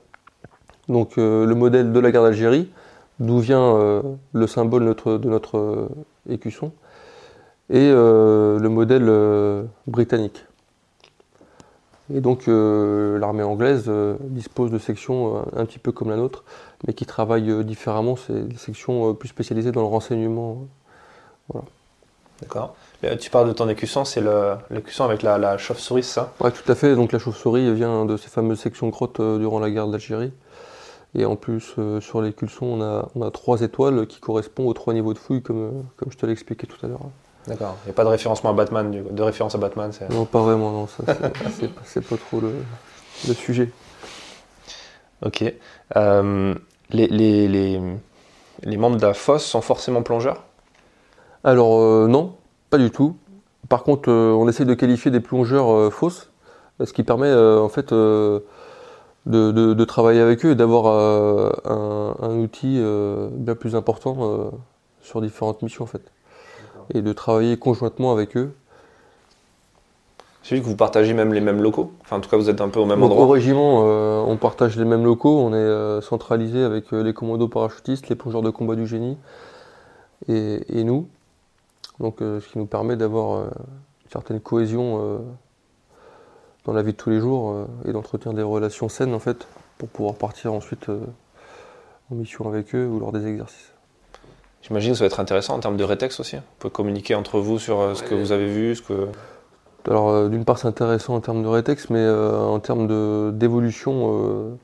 Donc 0.88 1.16
le 1.16 1.52
modèle 1.54 1.92
de 1.92 2.00
la 2.00 2.10
guerre 2.10 2.24
d'Algérie, 2.24 2.70
d'où 3.20 3.38
vient 3.38 4.02
le 4.32 4.46
symbole 4.48 4.84
de 4.84 5.28
notre 5.28 5.88
écusson, 6.28 6.72
et 7.70 7.90
le 7.90 8.68
modèle 8.68 9.68
britannique. 9.86 10.44
Et 12.12 12.20
donc 12.20 12.48
euh, 12.48 13.18
l'armée 13.18 13.42
anglaise 13.42 13.84
euh, 13.88 14.16
dispose 14.20 14.70
de 14.70 14.78
sections 14.78 15.36
euh, 15.36 15.40
un 15.56 15.64
petit 15.64 15.78
peu 15.78 15.90
comme 15.90 16.10
la 16.10 16.16
nôtre, 16.16 16.44
mais 16.86 16.92
qui 16.92 17.06
travaillent 17.06 17.64
différemment. 17.64 18.16
C'est 18.16 18.46
des 18.46 18.56
sections 18.56 19.14
plus 19.14 19.28
spécialisées 19.28 19.72
dans 19.72 19.80
le 19.80 19.86
renseignement. 19.86 20.66
Voilà. 21.48 21.66
D'accord. 22.40 22.74
Tu 23.20 23.30
parles 23.30 23.48
de 23.48 23.52
ton 23.52 23.68
écusson, 23.68 24.04
c'est 24.04 24.22
l'écusson 24.70 25.04
avec 25.04 25.22
la, 25.22 25.56
chauve-souris, 25.56 26.02
ça? 26.02 26.32
Oui, 26.40 26.50
tout 26.52 26.70
à 26.70 26.74
fait. 26.74 26.94
Donc 26.94 27.12
la 27.12 27.18
chauve-souris 27.18 27.72
vient 27.74 28.04
de 28.04 28.16
ces 28.16 28.28
fameuses 28.28 28.58
sections 28.58 28.88
grottes 28.88 29.20
durant 29.20 29.60
la 29.60 29.70
guerre 29.70 29.86
d'Algérie. 29.86 30.32
Et 31.14 31.26
en 31.26 31.36
plus, 31.36 31.76
sur 32.00 32.22
l'écusson, 32.22 32.66
on 32.66 32.82
a, 32.82 33.08
on 33.14 33.22
a 33.22 33.30
trois 33.30 33.60
étoiles 33.60 34.06
qui 34.06 34.20
correspondent 34.20 34.66
aux 34.66 34.74
trois 34.74 34.94
niveaux 34.94 35.14
de 35.14 35.18
fouille, 35.18 35.42
comme, 35.42 35.84
comme 35.96 36.10
je 36.10 36.16
te 36.16 36.26
l'ai 36.26 36.32
expliqué 36.32 36.66
tout 36.66 36.84
à 36.84 36.88
l'heure. 36.88 37.00
D'accord. 37.46 37.76
Il 37.84 37.88
n'y 37.88 37.90
a 37.90 37.94
pas 37.94 38.04
de 38.04 38.08
référencement 38.08 38.50
à 38.50 38.52
Batman, 38.54 38.90
de 38.90 39.22
référence 39.22 39.54
à 39.54 39.58
Batman 39.58 39.90
Non, 40.10 40.24
pas 40.24 40.40
vraiment, 40.40 40.70
non. 40.70 40.88
c'est 41.84 42.00
pas 42.00 42.16
trop 42.16 42.40
le, 42.40 43.34
sujet. 43.34 43.70
Ok. 45.24 45.44
Euh, 45.96 46.54
les, 46.90 47.06
les, 47.08 47.48
les, 48.62 48.76
membres 48.76 48.96
de 48.96 49.06
la 49.06 49.14
fosse 49.14 49.44
sont 49.44 49.60
forcément 49.60 50.02
plongeurs? 50.02 50.44
Alors, 51.42 51.80
euh, 51.80 52.06
non, 52.08 52.34
pas 52.70 52.78
du 52.78 52.90
tout. 52.90 53.16
Par 53.68 53.82
contre, 53.82 54.10
euh, 54.10 54.32
on 54.32 54.48
essaie 54.48 54.64
de 54.64 54.74
qualifier 54.74 55.10
des 55.10 55.20
plongeurs 55.20 55.92
fausses, 55.92 56.30
ce 56.82 56.92
qui 56.92 57.02
permet 57.02 57.32
en 57.32 57.68
fait 57.68 57.92
de, 57.92 58.42
de, 59.26 59.84
travailler 59.84 60.20
avec 60.20 60.46
eux 60.46 60.52
et 60.52 60.54
d'avoir 60.54 60.86
un, 60.86 62.16
un, 62.20 62.36
outil 62.36 62.82
bien 63.32 63.54
plus 63.54 63.76
important 63.76 64.50
sur 65.02 65.20
différentes 65.20 65.62
missions 65.62 65.84
en 65.84 65.86
fait 65.86 66.13
et 66.92 67.02
de 67.02 67.12
travailler 67.12 67.56
conjointement 67.56 68.12
avec 68.12 68.36
eux. 68.36 68.54
Vu 70.50 70.60
que 70.60 70.66
vous 70.66 70.76
partagez 70.76 71.14
même 71.14 71.32
les 71.32 71.40
mêmes 71.40 71.62
locaux. 71.62 71.92
Enfin, 72.02 72.18
en 72.18 72.20
tout 72.20 72.28
cas, 72.28 72.36
vous 72.36 72.50
êtes 72.50 72.60
un 72.60 72.68
peu 72.68 72.78
au 72.78 72.84
même 72.84 73.02
endroit. 73.02 73.24
Au 73.24 73.28
régiment, 73.28 73.84
euh, 73.84 74.22
on 74.26 74.36
partage 74.36 74.76
les 74.76 74.84
mêmes 74.84 75.04
locaux. 75.04 75.38
On 75.40 75.52
est 75.52 75.56
euh, 75.56 76.02
centralisé 76.02 76.62
avec 76.62 76.92
euh, 76.92 77.02
les 77.02 77.14
commandos 77.14 77.48
parachutistes, 77.48 78.10
les 78.10 78.14
plongeurs 78.14 78.42
de 78.42 78.50
combat 78.50 78.76
du 78.76 78.86
génie 78.86 79.16
et, 80.28 80.84
nous. 80.84 81.08
Donc, 81.98 82.16
ce 82.20 82.46
qui 82.50 82.58
nous 82.58 82.66
permet 82.66 82.96
d'avoir 82.96 83.44
une 83.44 84.10
certaine 84.10 84.40
cohésion 84.40 85.20
dans 86.64 86.72
la 86.72 86.82
vie 86.82 86.92
de 86.92 86.96
tous 86.96 87.10
les 87.10 87.20
jours 87.20 87.66
et 87.84 87.92
d'entretenir 87.92 88.34
des 88.34 88.42
relations 88.42 88.88
saines 88.88 89.12
en 89.12 89.18
fait 89.18 89.46
pour 89.76 89.90
pouvoir 89.90 90.14
partir 90.14 90.54
ensuite 90.54 90.88
en 90.88 92.14
mission 92.14 92.48
avec 92.48 92.74
eux 92.74 92.86
ou 92.86 93.00
lors 93.00 93.12
des 93.12 93.26
exercices. 93.26 93.73
J'imagine 94.66 94.92
que 94.92 94.98
ça 94.98 95.04
va 95.04 95.06
être 95.06 95.20
intéressant 95.20 95.54
en 95.54 95.60
termes 95.60 95.76
de 95.76 95.84
rétexte 95.84 96.20
aussi. 96.20 96.36
Vous 96.36 96.42
pouvez 96.58 96.72
communiquer 96.72 97.14
entre 97.14 97.38
vous 97.38 97.58
sur 97.58 97.80
euh, 97.80 97.94
ce 97.94 98.02
que 98.02 98.14
vous 98.14 98.32
avez 98.32 98.46
vu, 98.46 98.74
ce 98.74 98.80
que. 98.80 99.08
Alors, 99.86 100.08
euh, 100.08 100.28
d'une 100.30 100.46
part, 100.46 100.58
c'est 100.58 100.68
intéressant 100.68 101.14
en 101.14 101.20
termes 101.20 101.42
de 101.42 101.48
rétexte, 101.48 101.90
mais 101.90 101.98
euh, 101.98 102.38
en 102.38 102.58
termes 102.60 103.36
d'évolution 103.36 104.56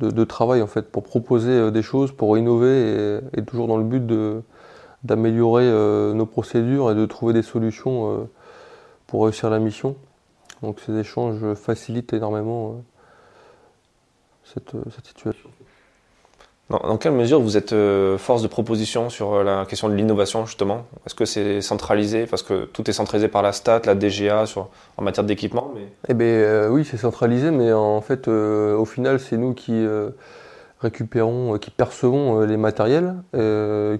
de, 0.00 0.24
travail, 0.24 0.60
en 0.60 0.66
fait, 0.66 0.90
pour 0.90 1.04
proposer 1.04 1.70
des 1.70 1.82
choses, 1.82 2.10
pour 2.10 2.36
innover 2.36 3.20
et, 3.36 3.44
toujours 3.44 3.68
dans 3.68 3.76
le 3.76 3.84
but 3.84 4.04
d'améliorer 5.04 5.70
nos 6.14 6.26
procédures 6.26 6.90
et 6.90 6.96
de 6.96 7.06
trouver 7.06 7.32
des 7.32 7.42
solutions 7.42 8.28
pour 9.06 9.24
réussir 9.24 9.50
la 9.50 9.60
mission. 9.60 9.94
Donc, 10.62 10.80
ces 10.80 10.96
échanges 10.96 11.54
facilitent 11.54 12.12
énormément 12.12 12.82
cette 14.44 14.74
situation. 15.04 15.48
Dans, 16.70 16.98
quelle 16.98 17.12
mesure 17.12 17.40
vous 17.40 17.56
êtes 17.56 17.72
euh, 17.72 18.18
force 18.18 18.42
de 18.42 18.46
proposition 18.46 19.08
sur 19.08 19.32
euh, 19.32 19.42
la 19.42 19.64
question 19.64 19.88
de 19.88 19.94
l'innovation 19.94 20.44
justement? 20.44 20.84
Est-ce 21.06 21.14
que 21.14 21.24
c'est 21.24 21.62
centralisé? 21.62 22.26
Parce 22.26 22.42
que 22.42 22.66
tout 22.66 22.90
est 22.90 22.92
centralisé 22.92 23.28
par 23.28 23.40
la 23.40 23.52
STAT, 23.52 23.82
la 23.86 23.94
DGA 23.94 24.44
sur, 24.44 24.68
en 24.98 25.02
matière 25.02 25.24
d'équipement. 25.24 25.72
Eh 26.08 26.14
bien 26.14 26.26
euh, 26.26 26.68
oui, 26.68 26.84
c'est 26.84 26.98
centralisé, 26.98 27.50
mais 27.50 27.72
en 27.72 28.02
fait 28.02 28.28
au 28.28 28.84
final 28.84 29.18
c'est 29.18 29.38
nous 29.38 29.54
qui 29.54 29.86
récupérons, 30.80 31.56
qui 31.58 31.70
percevons 31.70 32.40
les 32.42 32.58
matériels, 32.58 33.14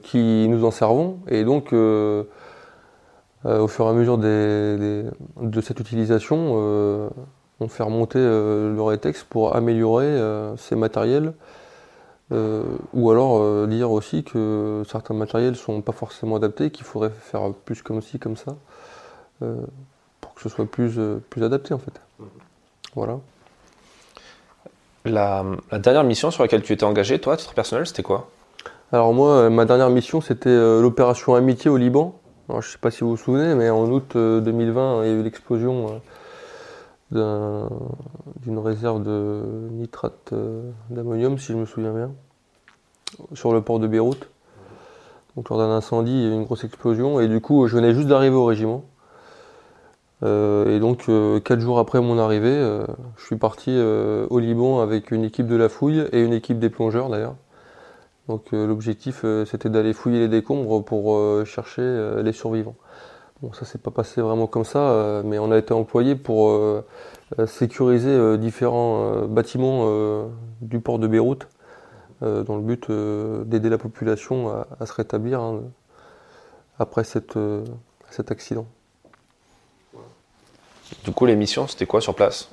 qui 0.03 0.47
nous 0.49 0.65
en 0.65 0.71
servons, 0.71 1.21
et 1.27 1.45
donc 1.45 1.73
au 1.73 2.27
fur 3.69 3.87
et 3.87 3.89
à 3.89 3.93
mesure 3.93 4.19
de 4.19 5.61
cette 5.63 5.81
utilisation, 5.81 7.11
on 7.61 7.69
fait 7.69 7.83
remonter 7.83 8.19
le 8.19 8.81
rétex 8.81 9.25
pour 9.25 9.57
améliorer 9.57 10.19
ces 10.59 10.77
matériels 10.77 11.33
euh, 12.31 12.63
ou 12.93 13.11
alors 13.11 13.39
euh, 13.41 13.67
dire 13.67 13.91
aussi 13.91 14.23
que 14.23 14.83
certains 14.89 15.15
matériels 15.15 15.57
sont 15.57 15.81
pas 15.81 15.93
forcément 15.93 16.37
adaptés, 16.37 16.71
qu'il 16.71 16.85
faudrait 16.85 17.11
faire 17.11 17.53
plus 17.65 17.83
comme 17.83 18.03
ci, 18.03 18.19
comme 18.19 18.37
ça, 18.37 18.57
euh, 19.43 19.57
pour 20.21 20.35
que 20.35 20.43
ce 20.43 20.49
soit 20.49 20.67
plus, 20.67 20.99
plus 21.31 21.43
adapté 21.43 21.73
en 21.73 21.79
fait. 21.79 22.01
Mhm. 22.19 22.27
Voilà. 22.95 23.19
La, 25.05 25.45
dernière 25.79 26.05
mission 26.05 26.31
sur 26.31 26.43
laquelle 26.43 26.63
tu 26.63 26.73
étais 26.73 26.85
engagé, 26.85 27.19
toi, 27.19 27.35
à 27.35 27.37
titre 27.37 27.55
personnel, 27.55 27.87
c'était 27.87 28.03
quoi? 28.03 28.29
Alors 28.93 29.15
moi, 29.15 29.49
ma 29.49 29.65
dernière 29.65 29.89
mission, 29.89 30.21
c'était 30.21 30.55
l'opération 30.55 31.35
Amitié 31.35 31.71
au 31.71 31.77
Liban. 31.77 32.19
Alors, 32.49 32.63
je 32.63 32.69
ne 32.69 32.73
sais 32.73 32.79
pas 32.79 32.91
si 32.91 33.01
vous 33.01 33.11
vous 33.11 33.17
souvenez, 33.17 33.55
mais 33.55 33.71
en 33.71 33.87
août 33.87 34.17
2020, 34.17 35.05
il 35.05 35.09
y 35.09 35.11
a 35.11 35.15
eu 35.15 35.23
l'explosion 35.23 36.01
d'une 37.11 38.59
réserve 38.59 39.03
de 39.03 39.69
nitrate 39.71 40.31
euh, 40.33 40.71
d'ammonium, 40.91 41.39
si 41.39 41.53
je 41.53 41.57
me 41.57 41.65
souviens 41.65 41.93
bien, 41.93 42.11
sur 43.33 43.53
le 43.53 43.63
port 43.63 43.79
de 43.79 43.87
Beyrouth. 43.87 44.29
Donc 45.37 45.49
lors 45.49 45.59
d'un 45.59 45.71
incendie, 45.71 46.13
il 46.13 46.23
y 46.23 46.27
a 46.27 46.29
eu 46.31 46.35
une 46.35 46.45
grosse 46.45 46.65
explosion 46.65 47.21
et 47.21 47.29
du 47.29 47.41
coup, 47.41 47.67
je 47.67 47.77
venais 47.77 47.95
juste 47.95 48.09
d'arriver 48.09 48.37
au 48.37 48.45
régiment. 48.45 48.85
Euh, 50.25 50.77
et 50.77 50.81
donc, 50.81 51.05
euh, 51.09 51.39
quatre 51.39 51.61
jours 51.61 51.79
après 51.79 52.01
mon 52.01 52.19
arrivée, 52.19 52.59
je 53.17 53.25
suis 53.25 53.37
parti 53.37 53.71
au 53.79 54.39
Liban 54.39 54.81
avec 54.81 55.11
une 55.11 55.25
équipe 55.25 55.47
de 55.47 55.57
la 55.57 55.69
fouille 55.69 56.05
et 56.13 56.23
une 56.23 56.33
équipe 56.33 56.59
des 56.59 56.71
plongeurs 56.71 57.09
d'ailleurs. 57.09 57.37
Donc 58.27 58.53
l'objectif, 58.53 59.25
c'était 59.47 59.71
d'aller 59.71 59.95
fouiller 59.95 60.19
les 60.19 60.29
décombres 60.29 60.85
pour 60.85 61.19
chercher 61.47 62.21
les 62.23 62.33
survivants. 62.33 62.77
Bon, 63.41 63.53
ça 63.53 63.65
s'est 63.65 63.79
pas 63.79 63.93
passé 63.93 64.21
vraiment 64.21 64.49
comme 64.49 64.65
ça, 64.65 64.81
euh, 64.81 65.23
mais 65.25 65.39
on 65.39 65.53
a 65.53 65.59
été 65.59 65.73
employé 65.73 66.17
pour 66.17 66.51
euh, 66.51 66.85
euh, 67.39 67.47
sécuriser 67.47 68.37
différents 68.37 69.27
bâtiments 69.27 70.29
du 70.61 70.81
port 70.81 70.99
de 70.99 71.07
Beyrouth, 71.07 71.47
dans 72.21 72.57
le 72.57 72.63
but 72.63 72.91
d'aider 72.91 73.69
la 73.69 73.79
population 73.79 74.65
à, 74.81 74.87
se 74.87 74.93
rétablir 74.93 75.41
hein, 75.41 75.61
après 76.81 77.05
cet 77.05 77.37
accident. 78.29 78.67
Du 81.05 81.13
coup, 81.13 81.25
les 81.25 81.37
missions, 81.37 81.69
c'était 81.69 81.87
quoi 81.87 82.01
sur 82.01 82.17
place? 82.17 82.49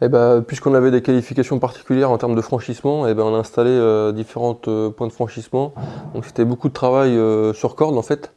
Eh 0.00 0.08
ben, 0.08 0.40
Puisqu'on 0.40 0.72
avait 0.72 0.90
des 0.90 1.02
qualifications 1.02 1.58
particulières 1.58 2.10
en 2.10 2.16
termes 2.16 2.34
de 2.34 2.40
franchissement, 2.40 3.06
eh 3.06 3.12
ben, 3.12 3.24
on 3.24 3.34
a 3.34 3.38
installé 3.38 4.12
différents 4.14 4.54
points 4.54 5.08
de 5.08 5.12
franchissement. 5.12 5.74
Donc 6.14 6.24
c'était 6.24 6.46
beaucoup 6.46 6.68
de 6.68 6.74
travail 6.74 7.14
sur 7.54 7.74
corde 7.76 7.98
en 7.98 8.02
fait 8.02 8.32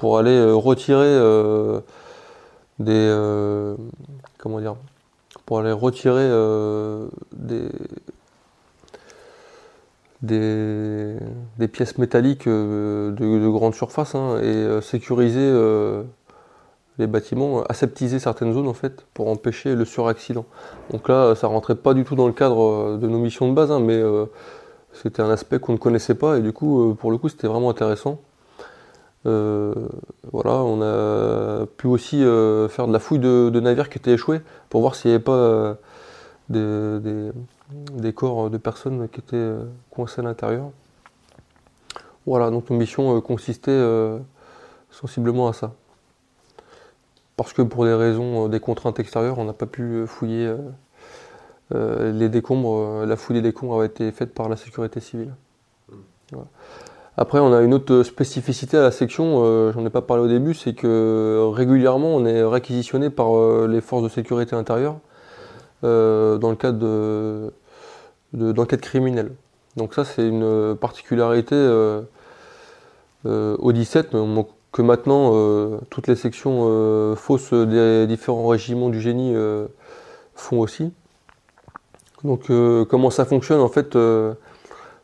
pour 0.00 0.16
aller 0.16 0.30
euh, 0.30 0.54
retirer 0.54 1.04
euh, 1.04 1.80
des 2.78 2.94
euh, 2.94 3.76
comment 4.38 4.58
dire 4.58 4.76
pour 5.44 5.58
aller 5.58 5.72
retirer 5.72 6.26
des, 7.32 7.68
des, 10.22 11.68
pièces 11.68 11.98
métalliques 11.98 12.48
de, 12.48 13.48
grande 13.50 13.74
surface 13.74 14.14
hein, 14.14 14.40
et 14.42 14.80
sécuriser 14.80 15.52
les 16.98 17.06
bâtiments, 17.06 17.64
aseptiser 17.64 18.20
certaines 18.20 18.54
zones 18.54 18.68
en 18.68 18.74
fait 18.74 19.04
pour 19.12 19.28
empêcher 19.28 19.74
le 19.74 19.84
suraccident. 19.84 20.46
Donc 20.92 21.08
là, 21.08 21.34
ça 21.34 21.48
rentrait 21.48 21.74
pas 21.74 21.92
du 21.94 22.04
tout 22.04 22.14
dans 22.14 22.28
le 22.28 22.32
cadre 22.32 22.96
de 22.96 23.08
nos 23.08 23.18
missions 23.18 23.48
de 23.48 23.54
base, 23.54 23.72
hein, 23.72 23.80
mais 23.80 24.00
c'était 24.92 25.20
un 25.20 25.30
aspect 25.30 25.58
qu'on 25.58 25.72
ne 25.72 25.78
connaissait 25.78 26.14
pas 26.14 26.38
et 26.38 26.40
du 26.40 26.52
coup, 26.52 26.94
pour 26.94 27.10
le 27.10 27.18
coup, 27.18 27.28
c'était 27.28 27.48
vraiment 27.48 27.70
intéressant. 27.70 28.20
Euh, 29.26 29.74
voilà, 30.32 30.56
on 30.62 30.80
a 30.80 31.66
pu 31.66 31.86
aussi 31.86 32.24
euh, 32.24 32.68
faire 32.68 32.86
de 32.86 32.92
la 32.92 32.98
fouille 32.98 33.18
de, 33.18 33.60
navires 33.60 33.90
qui 33.90 33.98
étaient 33.98 34.12
échoués 34.12 34.40
pour 34.70 34.80
voir 34.80 34.94
s'il 34.94 35.10
n'y 35.10 35.14
avait 35.14 35.24
pas 35.24 35.76
euh, 36.50 37.32
des, 37.94 38.12
corps 38.14 38.48
de 38.48 38.56
personnes 38.56 39.08
qui 39.08 39.20
étaient 39.20 39.52
coincés 39.90 40.20
à 40.20 40.24
l'intérieur. 40.24 40.70
Voilà, 42.26 42.50
donc 42.50 42.70
nos 42.70 42.76
missions 42.76 43.20
consistaient 43.20 43.82
sensiblement 44.90 45.48
à 45.48 45.52
ça. 45.52 45.72
Parce 47.36 47.52
que 47.52 47.62
pour 47.62 47.84
des 47.84 47.94
raisons, 47.94 48.48
des 48.48 48.60
contraintes 48.60 49.00
extérieures, 49.00 49.38
on 49.38 49.44
n'a 49.44 49.54
pas 49.54 49.66
pu 49.66 50.06
fouiller 50.06 50.54
les 51.72 52.28
décombres. 52.28 53.04
La 53.06 53.16
fouille 53.16 53.36
des 53.36 53.42
décombres 53.42 53.76
avait 53.76 53.86
été 53.86 54.12
faite 54.12 54.34
par 54.34 54.48
la 54.48 54.56
sécurité 54.56 55.00
civile. 55.00 55.34
Mmh. 56.32 56.36
Après, 57.20 57.38
on 57.38 57.52
a 57.52 57.60
une 57.60 57.74
autre 57.74 58.02
spécificité 58.02 58.78
à 58.78 58.82
la 58.82 58.90
section, 58.90 59.72
j'en 59.72 59.84
ai 59.84 59.90
pas 59.90 60.00
parlé 60.00 60.24
au 60.24 60.26
début, 60.26 60.54
c'est 60.54 60.72
que 60.72 61.48
régulièrement 61.52 62.16
on 62.16 62.24
est 62.24 62.42
réquisitionné 62.42 63.10
par 63.10 63.28
les 63.68 63.82
forces 63.82 64.02
de 64.02 64.08
sécurité 64.08 64.56
intérieure 64.56 64.96
dans 65.82 66.50
le 66.50 66.56
cadre 66.56 66.78
de, 66.78 67.52
d'enquête 68.32 68.80
criminelle. 68.80 69.32
Donc 69.76 69.92
ça 69.92 70.04
c'est 70.06 70.26
une 70.26 70.74
particularité 70.80 71.56
au 73.26 73.72
17, 73.72 74.14
que 74.72 74.82
maintenant 74.82 75.32
euh, 75.34 75.78
toutes 75.90 76.06
les 76.06 76.16
sections 76.16 76.60
euh, 76.62 77.16
fausses 77.16 77.52
des 77.52 78.06
différents 78.06 78.46
régiments 78.46 78.88
du 78.88 79.00
génie 79.00 79.34
euh, 79.34 79.66
font 80.34 80.60
aussi. 80.60 80.92
Donc 82.22 82.52
comment 82.90 83.08
ça 83.08 83.24
fonctionne 83.24 83.60
en 83.60 83.68
fait 83.68 83.96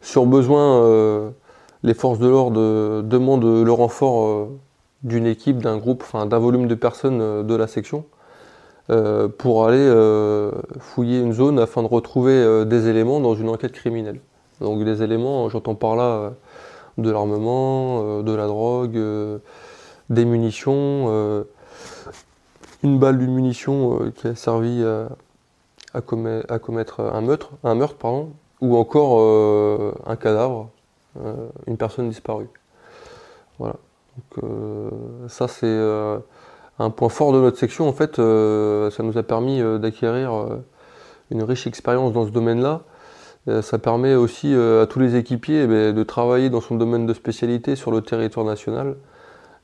sur 0.02 0.26
besoin 0.26 1.32
les 1.86 1.94
forces 1.94 2.18
de 2.18 2.28
l'ordre 2.28 3.00
demandent 3.00 3.64
le 3.64 3.72
renfort 3.72 4.48
d'une 5.02 5.26
équipe, 5.26 5.62
d'un 5.62 5.78
groupe, 5.78 6.02
enfin 6.02 6.26
d'un 6.26 6.38
volume 6.38 6.68
de 6.68 6.74
personnes 6.74 7.46
de 7.46 7.54
la 7.54 7.66
section 7.66 8.04
pour 9.38 9.66
aller 9.66 9.90
fouiller 10.78 11.20
une 11.20 11.32
zone 11.32 11.58
afin 11.58 11.82
de 11.82 11.88
retrouver 11.88 12.64
des 12.66 12.88
éléments 12.88 13.20
dans 13.20 13.34
une 13.34 13.48
enquête 13.48 13.72
criminelle. 13.72 14.20
Donc 14.60 14.84
des 14.84 15.02
éléments, 15.02 15.48
j'entends 15.48 15.74
par 15.74 15.96
là 15.96 16.32
de 16.98 17.10
l'armement, 17.10 18.22
de 18.22 18.32
la 18.32 18.46
drogue, 18.46 18.98
des 20.10 20.24
munitions, 20.24 21.06
euh, 21.08 21.44
une 22.82 22.98
balle 22.98 23.18
d'une 23.18 23.32
munition 23.32 24.00
euh, 24.00 24.10
qui 24.10 24.28
a 24.28 24.34
servi 24.34 24.84
à, 24.84 26.00
commettre, 26.00 27.00
un 27.00 27.20
meurtre, 27.20 27.50
un 27.64 27.74
meurtre 27.74 27.96
pardon, 27.96 28.30
ou 28.60 28.76
encore 28.76 29.18
euh, 29.20 29.92
un 30.06 30.16
cadavre, 30.16 30.70
une 31.66 31.76
personne 31.76 32.08
disparue. 32.08 32.48
Voilà. 33.58 33.76
Donc, 34.16 34.50
ça 35.28 35.48
c'est 35.48 35.78
un 36.78 36.90
point 36.90 37.08
fort 37.08 37.32
de 37.32 37.40
notre 37.40 37.58
section 37.58 37.88
en 37.88 37.92
fait. 37.92 38.16
ça 38.16 39.02
nous 39.02 39.18
a 39.18 39.22
permis 39.22 39.60
d'acquérir 39.78 40.32
une 41.30 41.42
riche 41.42 41.66
expérience 41.66 42.12
dans 42.12 42.26
ce 42.26 42.30
domaine-là. 42.30 42.82
Ça 43.62 43.78
permet 43.78 44.14
aussi 44.14 44.54
à 44.54 44.86
tous 44.86 44.98
les 45.00 45.16
équipiers 45.16 45.62
eh 45.64 45.92
de 45.92 46.02
travailler 46.02 46.50
dans 46.50 46.60
son 46.60 46.76
domaine 46.76 47.06
de 47.06 47.14
spécialité 47.14 47.76
sur 47.76 47.90
le 47.90 48.00
territoire 48.00 48.46
national 48.46 48.96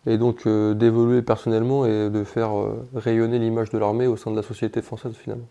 et 0.06 0.18
donc 0.18 0.46
euh, 0.46 0.74
d'évoluer 0.74 1.22
personnellement 1.22 1.86
et 1.86 2.10
de 2.10 2.24
faire 2.24 2.58
euh, 2.58 2.86
rayonner 2.94 3.38
l'image 3.38 3.70
de 3.70 3.78
l'armée 3.78 4.06
au 4.06 4.16
sein 4.16 4.30
de 4.30 4.36
la 4.36 4.42
société 4.42 4.82
française 4.82 5.14
finalement. 5.14 5.46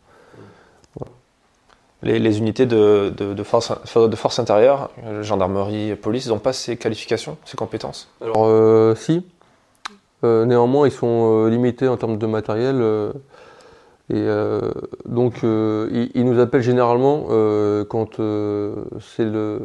Les, 2.04 2.40
unités 2.40 2.66
de, 2.66 3.44
force, 3.44 4.40
intérieure, 4.40 4.90
gendarmerie, 5.22 5.96
police, 5.96 6.26
ils 6.26 6.30
n'ont 6.30 6.40
pas 6.40 6.54
ces 6.54 6.76
qualifications, 6.76 7.38
ces 7.46 7.56
compétences 7.56 8.10
Alors 8.22 8.46
euh, 8.46 8.96
si, 8.96 9.24
néanmoins 10.24 10.88
ils 10.88 10.92
sont 10.92 11.46
limités 11.46 11.88
en 11.88 11.98
termes 11.98 12.18
de 12.18 12.26
matériel. 12.26 12.84
et 14.10 14.28
donc 15.06 15.44
ils, 15.44 16.26
nous 16.26 16.40
appellent 16.40 16.62
généralement 16.62 17.28
quand 17.88 18.16
c'est 19.00 19.26
le, 19.26 19.62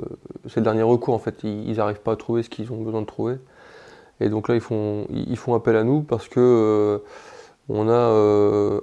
dernier 0.57 0.83
recours 0.83 1.14
en 1.14 1.19
fait. 1.19 1.43
Ils 1.43 1.76
n'arrivent 1.76 2.00
pas 2.00 2.12
à 2.12 2.16
trouver 2.16 2.43
ce 2.43 2.50
qu'ils 2.50 2.71
ont 2.71 2.83
besoin 2.83 3.00
de 3.00 3.07
trouver. 3.07 3.37
Et 4.21 4.28
donc 4.28 4.49
là, 4.49 4.55
ils 4.55 4.61
font, 4.61 5.07
appel 5.55 5.76
à 5.76 5.85
nous 5.85 6.02
parce 6.02 6.28
que 6.28 6.40
euh, 6.40 6.99
on 7.69 7.88
a 7.88 7.93
euh, 7.93 8.81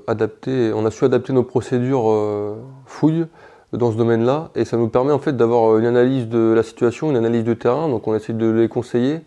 su 0.91 1.05
adapter 1.05 1.33
nos 1.33 1.43
procédures 1.43 2.09
euh, 2.09 2.55
fouilles 2.85 3.25
dans 3.73 3.91
ce 3.91 3.97
domaine-là, 3.97 4.51
et 4.55 4.65
ça 4.65 4.77
nous 4.77 4.87
permet 4.87 5.11
en 5.11 5.19
fait 5.19 5.35
d'avoir 5.35 5.77
une 5.77 5.85
analyse 5.85 6.27
de 6.27 6.53
la 6.55 6.63
situation, 6.63 7.09
une 7.09 7.17
analyse 7.17 7.43
de 7.43 7.53
terrain. 7.53 7.89
Donc 7.89 8.07
on 8.07 8.15
essaie 8.15 8.33
de 8.33 8.49
les 8.49 8.67
conseiller 8.67 9.21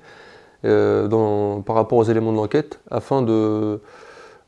par 0.63 1.77
rapport 1.77 1.99
aux 1.99 2.05
éléments 2.05 2.33
de 2.33 2.37
l'enquête, 2.39 2.81
afin 2.91 3.23
de 3.23 3.81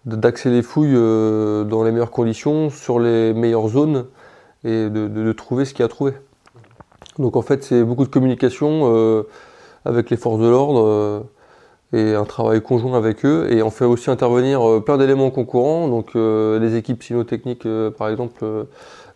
d'axer 0.04 0.50
les 0.50 0.62
fouilles 0.62 0.94
dans 0.94 1.82
les 1.84 1.92
meilleures 1.92 2.10
conditions, 2.10 2.70
sur 2.70 2.98
les 2.98 3.34
meilleures 3.34 3.68
zones, 3.68 4.06
et 4.64 4.88
de, 4.88 5.32
trouver 5.32 5.64
ce 5.64 5.74
qu'il 5.74 5.80
y 5.80 5.82
a 5.82 5.86
à 5.86 5.88
trouver. 5.88 6.12
Donc 7.18 7.36
en 7.36 7.42
fait, 7.42 7.62
c'est 7.62 7.84
beaucoup 7.84 8.04
de 8.04 8.10
communication 8.10 9.24
avec 9.84 10.10
les 10.10 10.16
forces 10.16 10.40
de 10.40 10.48
l'ordre 10.48 11.26
et 11.92 12.14
un 12.14 12.24
travail 12.24 12.60
conjoint 12.60 12.96
avec 12.96 13.24
eux. 13.24 13.48
Et 13.50 13.62
on 13.62 13.70
fait 13.70 13.84
aussi 13.84 14.10
intervenir 14.10 14.66
euh, 14.68 14.80
plein 14.80 14.98
d'éléments 14.98 15.30
concurrents, 15.30 15.88
donc 15.88 16.10
euh, 16.16 16.58
les 16.58 16.76
équipes 16.76 17.02
cynotechniques, 17.02 17.66
euh, 17.66 17.90
par 17.90 18.08
exemple, 18.08 18.44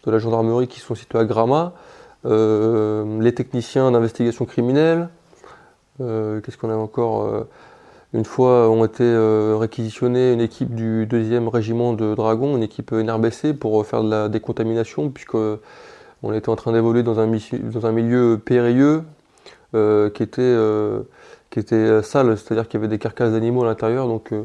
de 0.05 0.11
la 0.11 0.19
gendarmerie 0.19 0.69
qui 0.69 0.81
sont 0.81 0.95
situées 0.95 1.19
à 1.19 1.25
Gramma, 1.25 1.73
les 2.25 3.35
techniciens 3.35 3.91
d'investigation 3.91 4.45
criminelle. 4.45 5.09
Qu'est-ce 5.99 6.57
qu'on 6.57 6.71
a 6.71 6.77
encore 6.77 7.47
Une 8.13 8.25
fois 8.25 8.69
ont 8.69 8.85
été 8.85 9.05
réquisitionnés 9.59 10.33
une 10.33 10.41
équipe 10.41 10.75
du 10.75 11.07
deuxième 11.07 11.49
régiment 11.49 11.93
de 11.93 12.15
Dragons, 12.15 12.57
une 12.57 12.63
équipe 12.63 12.93
NRBC 12.93 13.55
pour 13.55 13.85
faire 13.87 14.03
de 14.03 14.11
la 14.11 14.29
décontamination, 14.29 15.11
puisque 15.11 15.35
on 15.35 16.33
était 16.33 16.49
en 16.49 16.57
train 16.57 16.73
d'évoluer 16.73 17.03
dans 17.03 17.19
un, 17.19 17.27
milieu 17.93 18.39
périlleux 18.39 19.03
qui 19.73 20.23
était 20.23 20.57
qui 21.53 21.61
était 21.61 21.75
euh, 21.77 22.03
sale, 22.03 22.37
c'est-à-dire 22.39 22.67
qu'il 22.67 22.81
y 22.81 22.83
avait 22.83 22.89
des 22.89 22.99
carcasses 22.99 23.33
d'animaux 23.33 23.63
à 23.63 23.67
l'intérieur. 23.67 24.09
Donc 24.09 24.33
euh, 24.33 24.45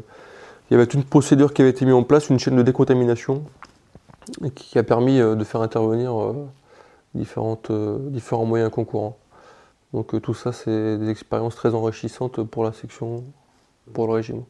il 0.70 0.74
y 0.74 0.76
avait 0.76 0.84
une 0.84 1.02
procédure 1.02 1.54
qui 1.54 1.62
avait 1.62 1.70
été 1.70 1.84
mise 1.86 1.94
en 1.94 2.02
place, 2.02 2.28
une 2.28 2.38
chaîne 2.38 2.56
de 2.56 2.62
décontamination, 2.62 3.42
et 4.44 4.50
qui 4.50 4.78
a 4.78 4.82
permis 4.82 5.20
euh, 5.20 5.34
de 5.34 5.44
faire 5.44 5.60
intervenir 5.60 6.34
différentes, 7.14 7.72
différents 7.72 8.44
moyens 8.44 8.70
concurrents. 8.70 9.18
Donc 9.94 10.20
tout 10.20 10.34
ça, 10.34 10.52
c'est 10.52 10.98
des 10.98 11.08
expériences 11.08 11.56
très 11.56 11.74
enrichissantes 11.74 12.42
pour 12.42 12.64
la 12.64 12.72
section, 12.72 13.24
pour 13.94 14.06
le 14.06 14.12
régime. 14.12 14.42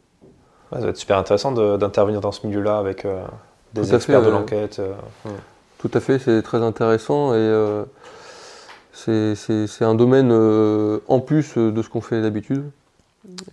ça 0.71 0.79
va 0.79 0.89
être 0.89 0.97
super 0.97 1.17
intéressant 1.17 1.53
d'intervenir 1.53 2.19
dans 2.19 2.33
ce 2.33 2.45
milieu-là 2.45 2.77
avec 2.77 3.07
des 3.73 3.95
experts 3.95 4.21
de 4.21 4.29
l'enquête. 4.29 4.81
Tout 5.77 5.91
à 5.93 5.99
fait, 6.01 6.19
c'est 6.19 6.41
très 6.41 6.61
intéressant 6.61 7.33
et 7.33 7.85
c'est 9.05 9.85
un 9.85 9.95
domaine 9.95 10.31
euh, 10.31 10.99
en 11.07 11.19
plus 11.19 11.57
euh, 11.57 11.71
de 11.71 11.81
ce 11.81 11.89
qu'on 11.89 12.01
fait 12.01 12.21
d'habitude, 12.21 12.63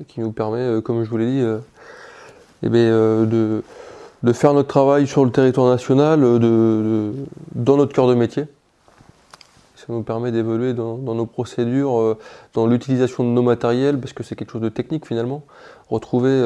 qui 0.09 0.21
nous 0.21 0.33
permet, 0.33 0.61
euh, 0.61 0.81
comme 0.81 1.05
je 1.05 1.11
vous 1.11 1.19
l'ai 1.19 1.27
dit, 1.27 1.45
eh 2.63 2.69
de, 2.69 3.63
faire 4.33 4.55
notre 4.55 4.69
travail 4.69 5.07
sur 5.07 5.25
le 5.25 5.31
territoire 5.31 5.69
national 5.69 6.21
dans 6.21 7.77
notre 7.77 7.93
cœur 7.93 8.09
de 8.09 8.15
métier. 8.15 8.45
Ça 9.77 9.87
nous 9.89 10.03
permet 10.03 10.33
d'évoluer 10.33 10.75
dans, 10.75 10.97
nos 10.97 11.27
procédures, 11.27 12.17
dans 12.55 12.67
l'utilisation 12.67 13.25
de 13.25 13.29
nos 13.29 13.43
matériels, 13.43 13.99
parce 13.99 14.13
que 14.13 14.23
c'est 14.23 14.35
quelque 14.35 14.53
chose 14.53 14.63
de 14.63 14.69
technique 14.69 15.07
finalement. 15.07 15.43
Retrouver 15.89 16.43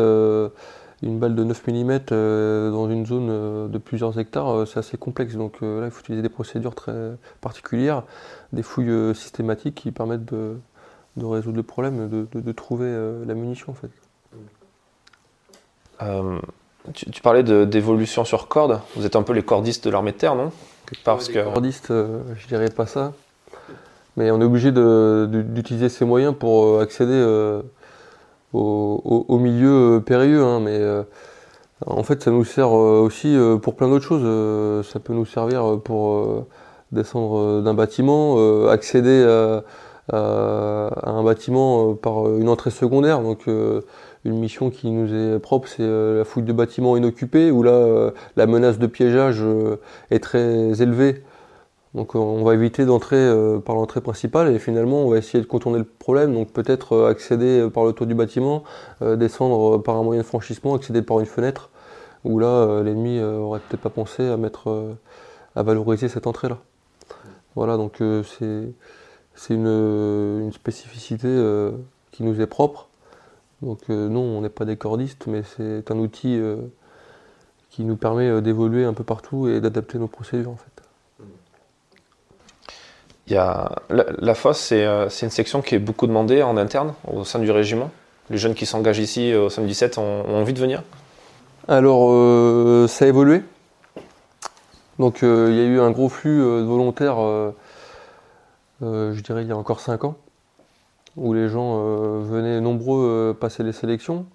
une 1.02 1.18
balle 1.18 1.34
de 1.34 1.44
9 1.44 1.66
mm 1.66 2.00
euh, 2.12 2.70
dans 2.70 2.90
une 2.90 3.06
zone 3.06 3.28
euh, 3.30 3.68
de 3.68 3.78
plusieurs 3.78 4.18
hectares, 4.18 4.50
euh, 4.50 4.66
c'est 4.66 4.78
assez 4.78 4.98
complexe. 4.98 5.34
Donc 5.34 5.60
là, 5.60 5.86
il 5.86 5.90
faut 5.90 6.00
utiliser 6.00 6.22
des 6.22 6.28
procédures 6.28 6.74
très 6.74 7.16
particulières, 7.40 8.04
des 8.52 8.62
fouilles 8.62 9.14
systématiques 9.14 9.76
qui 9.76 9.92
permettent 9.92 10.26
de, 10.26 10.56
résoudre 11.16 11.56
le 11.56 11.62
problème, 11.62 12.08
de, 12.08 12.52
trouver 12.52 12.90
la 13.26 13.34
munition 13.34 13.72
en 13.72 13.74
fait. 13.74 13.90
Tu, 16.94 17.20
parlais 17.22 17.42
d'évolution 17.42 18.24
sur 18.24 18.48
corde. 18.48 18.80
Vous 18.96 19.06
êtes 19.06 19.16
un 19.16 19.22
peu 19.22 19.32
les 19.32 19.42
cordistes 19.42 19.84
de 19.86 19.90
l'armée 19.90 20.12
de 20.12 20.16
terre, 20.16 20.34
non? 20.34 20.50
Parce 21.04 21.28
que... 21.28 21.42
Cordistes, 21.42 21.92
je 21.92 22.46
dirais 22.48 22.70
pas 22.70 22.86
ça. 22.86 23.12
Mais 24.16 24.30
on 24.30 24.40
est 24.40 24.44
obligé 24.44 24.72
d'utiliser 24.72 25.88
ces 25.88 26.04
moyens 26.04 26.34
pour 26.38 26.80
accéder 26.80 27.62
au, 28.52 29.38
milieu 29.38 29.96
euh, 29.96 30.00
périlleux, 30.00 30.42
hein, 30.42 30.60
mais 30.60 30.78
euh, 30.78 31.02
en 31.86 32.02
fait 32.02 32.22
ça 32.22 32.30
nous 32.30 32.44
sert 32.44 32.68
euh, 32.68 33.00
aussi 33.00 33.36
pour 33.62 33.74
plein 33.76 33.88
d'autres 33.88 34.04
choses. 34.04 34.86
ça 34.86 35.00
peut 35.00 35.12
nous 35.12 35.26
servir 35.26 35.78
pour 35.84 36.46
descendre 36.92 37.62
d'un 37.62 37.74
bâtiment, 37.74 38.68
accéder 38.68 39.24
à, 40.12 40.90
un 41.02 41.22
bâtiment 41.22 41.94
par 41.94 42.28
une 42.36 42.48
entrée 42.48 42.70
secondaire. 42.70 43.20
Donc 43.20 43.46
une 44.24 44.38
mission 44.38 44.70
qui 44.70 44.90
nous 44.90 45.14
est 45.14 45.38
propre, 45.38 45.68
c'est 45.68 45.86
la 45.86 46.24
fouille 46.24 46.42
de 46.42 46.52
bâtiments 46.52 46.96
inoccupés, 46.96 47.50
où 47.50 47.62
là 47.62 48.12
la 48.36 48.46
menace 48.46 48.78
de 48.78 48.86
piégeage 48.86 49.42
est 50.10 50.20
très 50.20 50.82
élevée 50.82 51.22
donc 51.94 52.14
euh, 52.14 52.18
on 52.18 52.44
va 52.44 52.54
éviter 52.54 52.84
d'entrer 52.84 53.16
euh, 53.16 53.58
par 53.58 53.74
l'entrée 53.74 54.00
principale 54.00 54.54
et 54.54 54.58
finalement 54.60 55.02
on 55.02 55.10
va 55.10 55.18
essayer 55.18 55.42
de 55.42 55.48
contourner 55.48 55.78
le 55.78 55.84
problème, 55.84 56.34
donc 56.34 56.52
peut-être 56.52 56.92
euh, 56.92 57.10
accéder 57.10 57.68
par 57.72 57.84
le 57.84 57.92
toit 57.92 58.06
du 58.06 58.14
bâtiment, 58.14 58.62
descendre 59.00 59.78
par 59.78 59.96
un 59.96 60.02
moyen 60.02 60.22
de 60.22 60.26
franchissement, 60.26 60.74
accéder 60.74 61.02
par 61.02 61.20
une 61.20 61.26
fenêtre, 61.26 61.70
où 62.24 62.38
là 62.38 62.82
l'ennemi 62.82 63.20
aurait 63.20 63.60
peut-être 63.60 63.80
pas 63.80 63.90
pensé 63.90 64.28
à 64.28 64.36
mettre 64.36 64.96
à 65.56 65.62
valoriser 65.62 66.08
cette 66.08 66.26
entrée-là. 66.26 66.58
Voilà, 67.56 67.76
donc 67.76 68.02
c'est 68.34 69.54
une, 69.54 70.50
spécificité 70.52 71.28
qui 72.12 72.22
nous 72.22 72.40
est 72.40 72.46
propre. 72.46 72.89
Donc 73.62 73.88
non, 73.88 74.20
on 74.20 74.40
n'est 74.40 74.48
pas 74.48 74.64
des 74.64 74.76
cordistes, 74.76 75.26
mais 75.26 75.42
c'est 75.56 75.90
un 75.90 75.98
outil 75.98 76.40
qui 77.70 77.84
nous 77.84 77.96
permet 77.96 78.40
d'évoluer 78.40 78.84
un 78.84 78.94
peu 78.94 79.04
partout 79.04 79.48
et 79.48 79.60
d'adapter 79.60 79.98
nos 79.98 80.08
procédures 80.08 80.50
en 80.50 80.56
fait. 80.56 80.82
Il 83.26 83.34
y 83.34 83.36
a, 83.36 83.70
la, 83.90 84.34
fosse, 84.34 84.58
c'est 84.58 85.22
une 85.22 85.30
section 85.30 85.62
qui 85.62 85.76
est 85.76 85.78
beaucoup 85.78 86.08
demandée 86.08 86.42
en 86.42 86.56
interne 86.56 86.94
au 87.06 87.24
sein 87.24 87.38
du 87.38 87.50
régiment. 87.52 87.90
Les 88.28 88.38
jeunes 88.38 88.54
qui 88.54 88.66
s'engagent 88.66 88.98
ici 88.98 89.34
au 89.34 89.48
SOM 89.48 89.66
17 89.66 89.98
ont, 89.98 90.24
envie 90.34 90.52
de 90.52 90.58
venir? 90.58 90.82
Alors, 91.68 92.08
ça 92.88 93.04
a 93.04 93.08
évolué. 93.08 93.44
Donc, 94.98 95.18
il 95.22 95.28
y 95.54 95.60
a 95.60 95.64
eu 95.64 95.78
un 95.78 95.92
gros 95.92 96.08
flux 96.08 96.40
de 96.40 96.64
volontaires, 96.64 97.18
je 98.80 99.20
dirais, 99.20 99.42
il 99.42 99.48
y 99.48 99.52
a 99.52 99.56
encore 99.56 99.78
5 99.78 100.04
ans 100.04 100.16
où 101.20 101.34
les 101.34 101.48
gens 101.48 101.76
euh, 101.76 102.22
venaient 102.24 102.60
nombreux 102.60 103.04
euh, 103.04 103.34
passer 103.34 103.62
les 103.62 103.72
sélections 103.72 104.26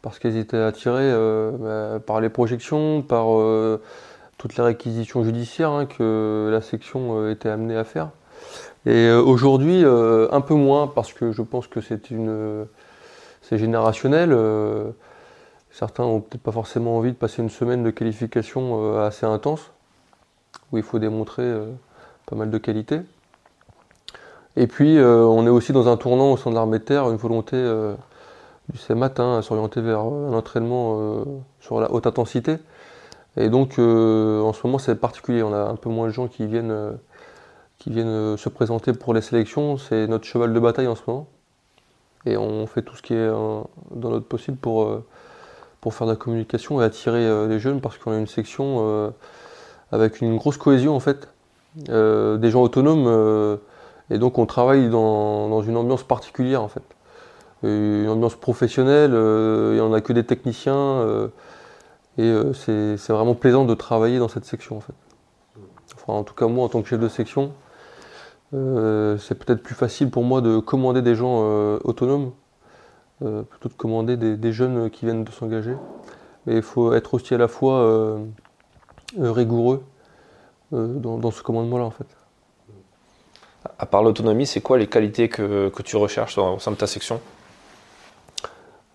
parce 0.00 0.20
qu'ils 0.20 0.36
étaient 0.36 0.56
attirés 0.56 1.02
euh, 1.02 1.50
bah, 1.96 2.00
par 2.00 2.20
les 2.20 2.28
projections, 2.28 3.02
par 3.02 3.26
toutes 4.38 4.56
les 4.56 4.62
réquisitions 4.62 5.24
judiciaires 5.24 5.72
hein, 5.72 5.86
que 5.86 6.48
la 6.50 6.62
section 6.62 7.28
était 7.28 7.48
amenée 7.48 7.76
à 7.76 7.84
faire. 7.84 8.10
Et 8.86 9.10
aujourd'hui, 9.10 9.84
un 9.84 10.40
peu 10.40 10.54
moins 10.54 10.86
parce 10.86 11.12
que 11.12 11.32
je 11.32 11.42
pense 11.42 11.66
que 11.66 11.80
c'est 11.80 12.10
une 12.10 12.66
c'est 13.42 13.58
générationnel. 13.58 14.34
certains 15.72 16.04
n'ont 16.04 16.20
peut-être 16.20 16.42
pas 16.42 16.52
forcément 16.52 16.96
envie 16.96 17.10
de 17.10 17.16
passer 17.16 17.42
une 17.42 17.50
semaine 17.50 17.82
de 17.82 17.90
qualification 17.90 19.00
assez 19.00 19.26
intense 19.26 19.72
où 20.70 20.78
il 20.78 20.84
faut 20.84 21.00
démontrer 21.00 21.52
pas 22.26 22.36
mal 22.36 22.50
de 22.50 22.58
qualité. 22.58 23.00
Et 24.56 24.66
puis, 24.66 24.98
euh, 24.98 25.22
on 25.24 25.46
est 25.46 25.50
aussi 25.50 25.72
dans 25.72 25.88
un 25.88 25.96
tournant 25.96 26.32
au 26.32 26.36
sein 26.36 26.50
de 26.50 26.54
l'armée 26.54 26.78
de 26.78 26.84
terre, 26.84 27.08
une 27.10 27.16
volonté 27.16 27.56
euh, 27.56 27.94
du 28.68 28.78
CEMAT 28.78 29.12
hein, 29.18 29.38
à 29.38 29.42
s'orienter 29.42 29.80
vers 29.80 30.00
euh, 30.00 30.30
un 30.30 30.34
entraînement 30.34 31.24
sur 31.60 31.80
la 31.80 31.90
haute 31.92 32.06
intensité. 32.06 32.56
Et 33.36 33.50
donc, 33.50 33.78
en 33.78 34.52
ce 34.52 34.66
moment, 34.66 34.78
c'est 34.78 34.96
particulier. 34.96 35.42
On 35.44 35.52
a 35.52 35.60
un 35.60 35.76
peu 35.76 35.90
moins 35.90 36.08
de 36.08 36.12
gens 36.12 36.26
qui 36.26 36.44
viennent, 36.46 36.98
qui 37.78 37.90
viennent 37.90 38.36
se 38.36 38.48
présenter 38.48 38.92
pour 38.92 39.14
les 39.14 39.20
sélections. 39.20 39.78
C'est 39.78 40.08
notre 40.08 40.24
cheval 40.24 40.52
de 40.52 40.58
bataille 40.58 40.88
en 40.88 40.96
ce 40.96 41.02
moment. 41.06 41.28
Et 42.26 42.36
on 42.36 42.66
fait 42.66 42.82
tout 42.82 42.96
ce 42.96 43.02
qui 43.02 43.14
est 43.14 43.28
dans 43.28 43.68
notre 43.92 44.26
possible 44.26 44.56
pour, 44.56 44.90
pour 45.80 45.94
faire 45.94 46.08
de 46.08 46.12
la 46.12 46.16
communication 46.16 46.82
et 46.82 46.84
attirer 46.84 47.46
les 47.46 47.60
jeunes 47.60 47.80
parce 47.80 47.96
qu'on 47.96 48.10
a 48.10 48.18
une 48.18 48.26
section 48.26 49.12
avec 49.92 50.20
une 50.20 50.36
grosse 50.36 50.56
cohésion 50.56 50.96
en 50.96 51.00
fait. 51.00 51.28
des 51.76 52.50
gens 52.50 52.62
autonomes 52.62 53.60
et 54.10 54.18
donc 54.18 54.38
on 54.38 54.46
travaille 54.46 54.88
dans, 54.88 55.62
une 55.62 55.76
ambiance 55.76 56.02
particulière 56.02 56.62
en 56.62 56.68
fait. 56.68 56.82
Une 57.62 58.08
ambiance 58.08 58.36
professionnelle, 58.36 59.12
euh, 59.14 59.72
il 59.72 59.74
n'y 59.74 59.80
en 59.80 59.92
a 59.92 60.00
que 60.00 60.12
des 60.12 60.24
techniciens. 60.24 60.74
Euh, 60.74 61.28
et 62.16 62.22
euh, 62.22 62.52
c'est 62.52 63.12
vraiment 63.12 63.34
plaisant 63.34 63.64
de 63.64 63.74
travailler 63.74 64.18
dans 64.18 64.28
cette 64.28 64.44
section 64.44 64.76
en 64.76 64.80
fait. 64.80 64.94
En 66.06 66.24
tout 66.24 66.34
cas 66.34 66.46
moi 66.46 66.64
en 66.64 66.68
tant 66.68 66.80
que 66.80 66.88
chef 66.88 67.00
de 67.00 67.08
section, 67.08 67.52
c'est 68.52 69.34
peut-être 69.34 69.62
plus 69.62 69.74
facile 69.74 70.10
pour 70.10 70.24
moi 70.24 70.40
de 70.40 70.58
commander 70.58 71.02
des 71.02 71.14
gens 71.14 71.42
autonomes 71.84 72.32
plutôt 73.18 73.68
de 73.68 73.74
commander 73.74 74.16
des, 74.16 74.52
jeunes 74.52 74.88
qui 74.88 75.04
viennent 75.04 75.24
de 75.24 75.30
s'engager. 75.30 75.76
Mais 76.46 76.56
il 76.56 76.62
faut 76.62 76.94
être 76.94 77.12
aussi 77.12 77.34
à 77.34 77.38
la 77.38 77.46
fois 77.46 78.18
rigoureux 79.18 79.82
dans 80.72 81.30
ce 81.30 81.42
commandement-là 81.42 81.84
en 81.84 81.90
fait 81.90 82.06
à 83.78 83.86
part 83.86 84.02
l'autonomie, 84.02 84.46
c'est 84.46 84.60
quoi 84.60 84.78
les 84.78 84.86
qualités 84.86 85.28
que, 85.28 85.70
tu 85.84 85.96
recherches 85.96 86.38
au 86.38 86.58
sein 86.58 86.70
de 86.70 86.76
ta 86.76 86.86
section? 86.86 87.20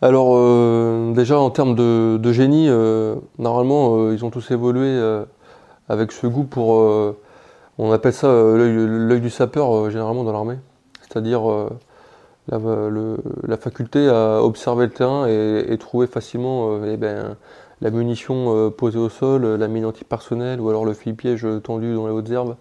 Alors 0.03 0.33
euh, 0.35 1.13
déjà 1.13 1.39
en 1.39 1.49
termes 1.49 1.75
de, 1.75 2.31
génie, 2.33 2.67
euh, 2.67 3.15
normalement 3.39 3.95
euh, 3.95 4.13
ils 4.13 4.25
ont 4.25 4.31
tous 4.31 4.51
évolué 4.51 5.01
avec 5.87 6.11
ce 6.11 6.27
goût 6.27 6.43
pour, 6.43 6.71
on 7.77 7.91
appelle 7.93 8.11
ça 8.11 8.27
l'œil 8.27 9.21
du 9.21 9.29
sapeur 9.29 9.89
généralement 9.89 10.25
dans 10.25 10.33
l'armée, 10.33 10.57
c'est-à-dire 11.01 11.43
la, 12.49 13.57
faculté 13.57 14.09
à 14.09 14.43
observer 14.43 14.87
le 14.87 14.91
terrain 14.91 15.25
et, 15.27 15.77
trouver 15.79 16.07
facilement 16.07 16.83
eh 16.85 16.97
ben, 16.97 17.37
la 17.79 17.89
munition 17.89 18.71
posée 18.71 18.99
au 18.99 19.07
sol, 19.07 19.45
la 19.55 19.67
mine 19.69 19.85
antipersonnelle 19.85 20.59
ou 20.59 20.67
alors 20.67 20.83
le 20.83 20.93
fil-piège 20.93 21.47
tendu 21.63 21.95
dans 21.95 22.07
les 22.07 22.13
hautes 22.13 22.29
herbes. 22.29 22.57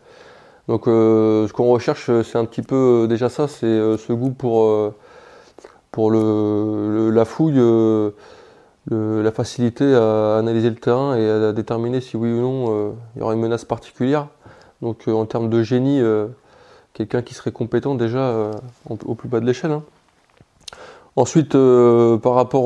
Donc 0.68 0.86
euh, 0.86 1.48
ce 1.48 1.52
qu'on 1.52 1.66
recherche, 1.66 2.08
euh, 2.08 2.22
c'est 2.22 2.38
un 2.38 2.44
petit 2.44 2.62
peu 2.62 3.02
euh, 3.04 3.06
déjà 3.06 3.28
ça, 3.28 3.48
c'est 3.48 3.66
ce 3.98 4.12
goût 4.12 4.30
pour, 4.30 4.92
pour 5.90 6.10
le, 6.10 7.10
la 7.10 7.24
fouille, 7.24 7.60
la 8.90 9.32
facilité 9.32 9.94
à 9.94 10.36
analyser 10.38 10.70
le 10.70 10.76
terrain 10.76 11.16
et 11.16 11.28
à 11.28 11.52
déterminer 11.52 12.00
si 12.00 12.16
oui 12.16 12.32
ou 12.32 12.40
non 12.40 12.94
il 13.14 13.20
y 13.20 13.22
aura 13.22 13.34
une 13.34 13.40
menace 13.40 13.64
particulière. 13.64 14.28
Donc 14.80 15.06
en 15.08 15.26
termes 15.26 15.48
de 15.48 15.62
génie, 15.62 16.00
quelqu'un 16.92 17.22
qui 17.22 17.34
serait 17.34 17.52
compétent 17.52 17.94
déjà 17.94 18.50
au 18.88 19.14
plus 19.14 19.28
bas 19.28 19.40
de 19.40 19.46
l'échelle. 19.46 19.72
Hein. 19.72 19.82
Ensuite, 21.16 21.52
par 21.52 22.34
rapport 22.34 22.64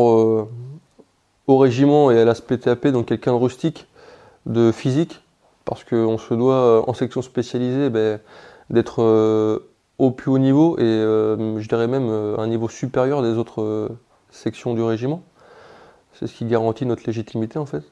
au 1.47 1.59
régiment 1.59 2.11
et 2.11 2.21
à 2.21 2.25
l'aspect 2.25 2.59
TAP, 2.59 2.89
donc 2.89 3.07
quelqu'un 3.07 3.33
de 3.33 3.39
rustique, 3.39 3.89
de 4.47 4.71
physique, 4.71 5.21
parce 5.67 5.85
qu'on 5.85 6.17
se 6.17 6.33
doit, 6.33 6.55
euh, 6.55 6.83
en 6.87 6.95
section 6.95 7.21
spécialisée, 7.21 7.91
ben, 7.91 8.21
d'être 8.71 9.03
euh, 9.03 9.59
au 9.99 10.11
plus 10.13 10.31
haut 10.31 10.39
niveau 10.39 10.79
et 10.79 10.83
euh, 10.83 11.61
je 11.61 11.69
dirais 11.69 11.89
même 11.89 12.09
un 12.09 12.47
niveau 12.47 12.69
supérieur 12.69 13.21
des 13.21 13.37
autres 13.37 13.91
sections 14.31 14.75
du 14.75 14.83
régiment. 14.83 15.23
C'est 16.15 16.27
ce 16.27 16.35
qui 16.35 16.47
garantit 16.47 16.87
notre 16.87 17.03
légitimité 17.07 17.59
en 17.59 17.67
fait. 17.67 17.83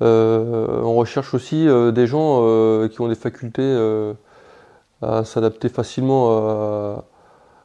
on 0.00 0.94
recherche 0.94 1.34
aussi 1.34 1.66
des 1.66 2.06
gens 2.06 2.88
qui 2.88 3.00
ont 3.00 3.08
des 3.08 3.14
facultés 3.14 4.14
à 5.02 5.24
s'adapter 5.24 5.68
facilement 5.68 7.02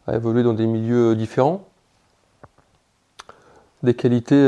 à, 0.08 0.16
évoluer 0.16 0.44
dans 0.44 0.54
des 0.54 0.66
milieux 0.66 1.16
différents, 1.16 1.68
des 3.84 3.94
qualités 3.94 4.44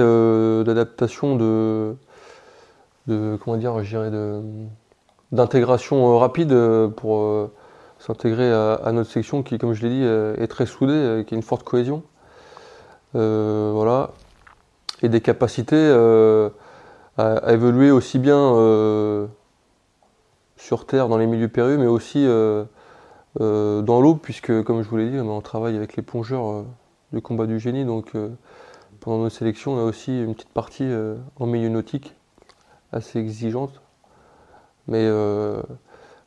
d'adaptation 0.66 1.36
de, 1.36 1.96
de 3.08 3.38
comment 3.44 3.58
dire, 3.58 3.76
d'intégration 5.32 6.14
euh, 6.14 6.18
rapide 6.18 6.52
euh, 6.52 6.88
pour 6.88 7.22
euh, 7.22 7.52
s'intégrer 8.00 8.52
à, 8.52 8.92
notre 8.92 9.10
section 9.10 9.44
qui, 9.44 9.58
comme 9.58 9.74
je 9.74 9.88
l'ai 9.88 9.90
dit, 9.90 10.04
est 10.44 10.48
très 10.48 10.68
soudée, 10.68 11.24
qui 11.26 11.34
a 11.34 11.38
une 11.38 11.42
forte 11.42 11.64
cohésion. 11.64 12.04
voilà. 13.14 14.12
Et 15.02 15.10
des 15.10 15.20
capacités 15.20 15.92
à, 17.18 17.54
évoluer 17.54 17.90
aussi 17.90 18.20
bien 18.20 18.38
sur 20.58 20.86
Terre, 20.86 21.08
dans 21.08 21.18
les 21.18 21.26
milieux 21.26 21.48
périlleux, 21.48 21.80
mais 21.80 21.88
aussi 21.88 22.24
dans 23.40 24.02
l'eau, 24.02 24.14
puisque, 24.14 24.62
comme 24.62 24.84
je 24.84 24.90
vous 24.90 24.98
l'ai 24.98 25.10
dit, 25.10 25.20
on 25.20 25.42
travaille 25.42 25.76
avec 25.76 25.96
les 25.96 26.04
plongeurs 26.04 26.66
du 27.14 27.22
combat 27.24 27.48
du 27.48 27.60
génie. 27.60 27.84
Donc, 27.84 28.12
pendant 29.00 29.24
nos 29.24 29.30
sélections, 29.32 29.74
on 29.74 29.80
a 29.80 29.84
aussi 29.84 30.22
une 30.22 30.36
petite 30.36 30.54
partie 30.54 30.88
en 31.40 31.48
milieu 31.48 31.70
nautique 31.70 32.14
assez 32.92 33.20
exigeante. 33.20 33.82
Mais 34.88 35.06
euh, 35.06 35.62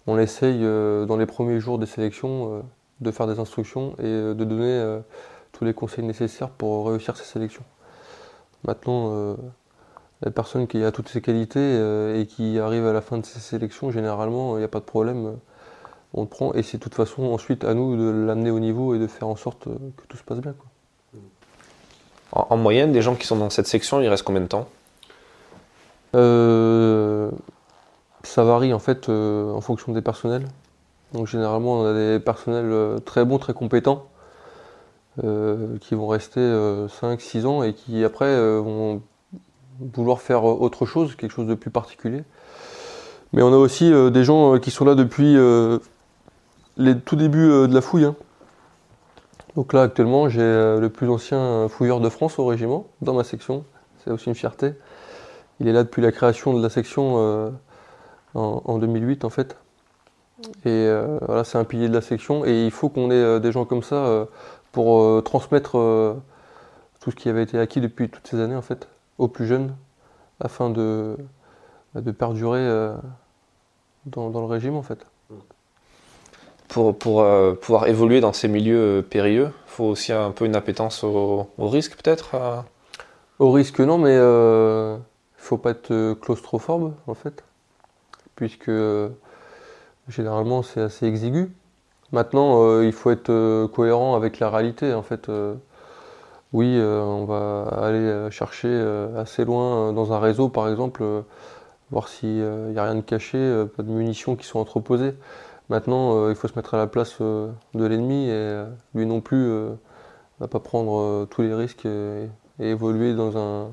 on 0.07 0.19
essaye 0.19 0.61
euh, 0.63 1.07
dans 1.07 1.17
les 1.17 1.27
premiers 1.27 1.61
jours 1.61 1.79
des 1.79 1.87
sélections 1.87 2.55
euh, 2.55 2.61
de 3.01 3.11
faire 3.11 3.27
des 3.27 3.39
instructions 3.39 3.95
et 3.99 4.03
de 4.03 4.45
donner 4.45 5.01
tous 5.53 5.65
les 5.65 5.73
conseils 5.73 6.05
nécessaires 6.05 6.51
pour 6.51 6.89
réussir 6.89 7.17
ces 7.17 7.25
sélections. 7.25 7.65
Maintenant, 8.65 9.37
la 10.21 10.31
personne 10.31 10.67
qui 10.67 10.85
a 10.85 10.93
toutes 10.93 11.09
ces 11.09 11.23
qualités 11.23 12.21
et 12.21 12.27
qui 12.27 12.59
arrive 12.59 12.85
à 12.85 12.93
la 12.93 13.01
fin 13.01 13.17
de 13.17 13.25
ces 13.25 13.41
sélections, 13.41 13.91
généralement, 13.91 14.57
il 14.57 14.59
n'y 14.59 14.67
a 14.67 14.69
pas 14.69 14.81
de 14.81 14.85
problème. 14.85 15.39
On 16.13 16.21
le 16.21 16.29
prend 16.29 16.53
et 16.53 16.63
c'est 16.63 16.77
de 16.77 16.83
toute 16.83 16.95
façon 16.95 17.23
ensuite 17.23 17.65
à 17.65 17.73
nous 17.73 17.97
de 17.97 18.11
l'amener 18.11 18.51
au 18.51 18.61
niveau 18.61 18.95
et 18.95 18.99
de 18.99 19.07
faire 19.07 19.29
en 19.29 19.37
sorte 19.37 19.65
que 19.65 20.03
tout 20.07 20.19
se 20.19 20.23
passe 20.23 20.41
bien. 20.41 20.55
en 22.33 22.57
moyenne, 22.59 22.93
des 22.93 23.01
gens 23.01 23.15
qui 23.15 23.27
sont 23.27 23.37
dans 23.37 23.49
cette 23.49 23.67
section, 23.67 24.03
il 24.03 24.09
reste 24.09 24.25
combien 24.25 24.43
de 24.43 24.47
temps? 24.47 24.69
Euh, 26.15 27.31
ça 28.23 28.43
varie 28.45 28.73
en 28.73 28.79
fait 28.79 29.09
euh, 29.09 29.53
en 29.53 29.61
fonction 29.61 29.93
des 29.93 30.03
personnels. 30.03 30.47
Donc 31.13 31.27
généralement 31.27 31.81
on 31.81 31.85
a 31.87 31.95
des 31.95 32.21
personnels 32.21 32.71
euh, 32.71 32.99
très 32.99 33.25
bons, 33.25 33.39
très 33.39 33.53
compétents, 33.53 34.07
qui 35.81 35.95
vont 35.95 36.07
rester 36.07 36.41
5-6 36.41 37.45
ans 37.45 37.63
et 37.63 37.75
qui 37.75 38.05
après 38.05 38.35
vont 38.59 39.03
vouloir 39.79 40.23
faire 40.23 40.45
autre 40.45 40.87
chose, 40.87 41.15
quelque 41.15 41.33
chose 41.33 41.47
de 41.47 41.53
plus 41.53 41.71
particulier. 41.71 42.23
Mais 43.35 43.43
on 43.43 43.53
a 43.53 43.57
aussi 43.57 43.93
des 44.11 44.25
gens 44.25 44.59
qui 44.59 44.71
sont 44.71 44.87
là 44.87 44.95
depuis 44.95 45.37
les 46.79 46.99
tout 46.99 47.17
débuts 47.17 47.69
de 47.69 47.75
la 47.75 47.83
fouille. 47.83 48.07
Hein. 48.07 48.15
Donc 49.57 49.75
là 49.75 49.83
actuellement 49.83 50.31
j'ai 50.31 50.41
le 50.41 50.89
plus 50.89 51.11
ancien 51.11 51.69
fouilleur 51.69 52.01
de 52.01 52.09
France 52.09 52.39
au 52.39 52.47
régiment, 52.47 52.87
dans 53.03 53.13
ma 53.13 53.25
section, 53.25 53.65
c'est 54.03 54.11
aussi 54.11 54.29
une 54.29 54.35
fierté. 54.35 54.73
Il 55.61 55.69
est 55.69 55.73
là 55.73 55.83
depuis 55.83 56.01
la 56.01 56.11
création 56.11 56.55
de 56.55 56.63
la 56.63 56.71
section 56.71 57.15
euh, 57.19 57.51
en, 58.35 58.79
2008 58.79 59.25
en 59.25 59.31
fait. 59.31 59.57
Et 60.65 60.69
euh, 60.69 61.19
voilà, 61.27 61.45
c'est 61.45 61.59
un 61.59 61.65
pilier 61.65 61.89
de 61.89 61.95
la 61.95 62.01
section. 62.01 62.47
Et 62.47 62.65
il 62.65 62.71
faut 62.71 62.89
qu'on 62.89 63.11
ait 63.11 63.15
euh, 63.15 63.39
des 63.39 63.53
gens 63.53 63.67
comme 63.67 63.83
ça 63.83 64.27
pour 64.73 65.23
transmettre 65.23 65.73
tout 67.01 67.11
ce 67.11 67.17
qui 67.17 67.29
avait 67.29 67.43
été 67.43 67.59
acquis 67.59 67.81
depuis 67.81 68.09
toutes 68.09 68.27
ces 68.27 68.41
années 68.41 68.57
en 68.57 68.63
fait 68.63 68.89
aux 69.19 69.29
plus 69.29 69.47
jeunes, 69.47 69.75
afin 70.39 70.71
de, 70.71 71.17
bah, 71.95 72.01
de 72.01 72.11
perdurer 72.11 72.95
dans, 74.07 74.29
le 74.29 74.47
régime 74.47 74.77
en 74.77 74.83
fait. 74.83 75.05
pour, 76.69 76.97
pour 76.97 77.27
pouvoir 77.61 77.89
évoluer 77.89 78.21
dans 78.21 78.33
ces 78.33 78.49
milieux 78.49 79.05
périlleux, 79.11 79.51
il 79.67 79.71
faut 79.71 79.85
aussi 79.85 80.13
un 80.13 80.31
peu 80.31 80.47
une 80.47 80.55
appétence 80.55 81.03
au, 81.03 81.49
risque 81.59 81.97
peut-être 82.01 82.65
Au 83.41 83.51
risque 83.51 83.81
non, 83.81 83.99
mais 83.99 84.17
faut 85.43 85.59
pas 85.59 85.71
être 85.71 86.15
claustrophobe 86.21 86.95
en 87.07 87.15
fait, 87.15 87.45
puisque 88.37 88.71
généralement 90.09 90.63
c'est 90.63 90.81
assez 90.81 91.07
exigu. 91.07 91.53
Maintenant, 92.13 92.81
il 92.81 92.93
faut 92.93 93.11
être 93.11 93.67
cohérent 93.69 94.17
avec 94.17 94.41
la 94.41 94.51
réalité 94.51 94.95
en 94.95 95.03
fait 95.03 95.31
oui, 96.53 96.77
euh, 96.79 97.01
on 97.03 97.27
va 97.27 97.69
aller 97.81 97.99
euh, 97.99 98.31
chercher 98.31 98.69
euh, 98.69 99.21
assez 99.21 99.45
loin 99.45 99.93
dans 99.93 100.13
un 100.13 100.19
réseau, 100.19 100.49
par 100.49 100.69
exemple, 100.69 101.05
voir 101.91 102.09
s'il 102.09 102.43
n'y 102.43 102.79
a 102.79 102.85
rien 102.85 102.97
de 102.97 103.01
caché, 103.03 103.67
pas 103.77 103.83
de 103.83 103.91
munitions 103.91 104.37
qui 104.37 104.47
sont 104.47 104.59
entreposées. 104.59 105.15
Maintenant, 105.69 106.29
il 106.29 106.35
faut 106.35 106.49
se 106.49 106.55
mettre 106.57 106.75
à 106.75 106.79
la 106.79 106.87
place 106.89 107.21
de 107.21 107.53
l'ennemi 107.75 108.29
et 108.29 108.65
lui 108.95 109.07
non 109.07 109.21
plus 109.21 109.37
ne 109.37 109.77
va 110.41 110.49
pas 110.49 110.61
prendre 110.61 111.27
tous 111.27 111.43
les 111.43 111.55
risques 111.55 111.87
et, 111.87 112.29
évoluer 112.61 113.15
dans 113.15 113.39
un, 113.39 113.71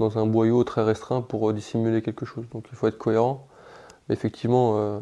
dans 0.00 0.18
un 0.18 0.26
boyau 0.26 0.64
très 0.64 0.82
restreint 0.82 1.22
pour 1.22 1.52
dissimuler 1.52 2.02
quelque 2.02 2.26
chose. 2.26 2.44
Donc 2.52 2.66
il 2.72 2.76
faut 2.76 2.88
être 2.88 2.98
cohérent. 2.98 3.46
effectivement, 4.08 5.00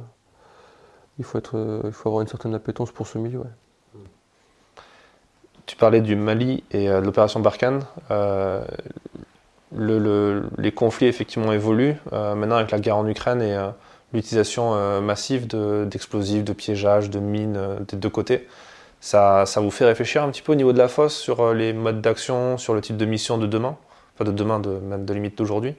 il, 1.18 1.24
faut 1.24 1.38
être, 1.38 1.82
il 1.84 1.92
faut 1.92 2.10
avoir 2.10 2.22
une 2.22 2.28
certaine 2.28 2.54
appétence 2.54 2.90
pour 2.90 3.06
ce 3.06 3.16
milieu. 3.16 3.44
Tu 5.68 5.76
parlais 5.76 6.00
du 6.00 6.16
Mali 6.16 6.64
et 6.70 6.88
euh, 6.88 7.02
de 7.02 7.04
l'opération 7.04 7.40
Barkhane. 7.40 7.82
Euh, 8.10 8.64
les 9.76 10.72
conflits 10.72 11.08
effectivement 11.08 11.52
évoluent. 11.52 11.96
Euh, 12.14 12.34
maintenant, 12.34 12.56
avec 12.56 12.70
la 12.70 12.80
guerre 12.80 12.96
en 12.96 13.06
Ukraine 13.06 13.42
et 13.42 13.54
l'utilisation 14.14 15.02
massive 15.02 15.46
d'explosifs, 15.46 16.42
de, 16.42 16.54
piégeages, 16.54 17.10
de 17.10 17.18
mines 17.18 17.60
des 17.86 17.98
deux 17.98 18.08
côtés, 18.08 18.48
ça, 19.00 19.44
ça, 19.44 19.60
vous 19.60 19.70
fait 19.70 19.84
réfléchir 19.84 20.22
un 20.22 20.30
petit 20.30 20.40
peu 20.40 20.52
au 20.52 20.54
niveau 20.54 20.72
de 20.72 20.78
la 20.78 20.88
fosse 20.88 21.14
sur 21.14 21.52
les 21.52 21.74
modes 21.74 22.00
d'action, 22.00 22.56
sur 22.56 22.72
le 22.72 22.80
type 22.80 22.96
de 22.96 23.04
mission 23.04 23.36
de 23.36 23.46
demain? 23.46 23.76
Enfin, 24.18 24.30
de 24.30 24.36
demain, 24.36 24.58
de, 24.58 24.70
même 24.70 25.04
de 25.04 25.14
limite 25.14 25.38
d'aujourd'hui 25.38 25.76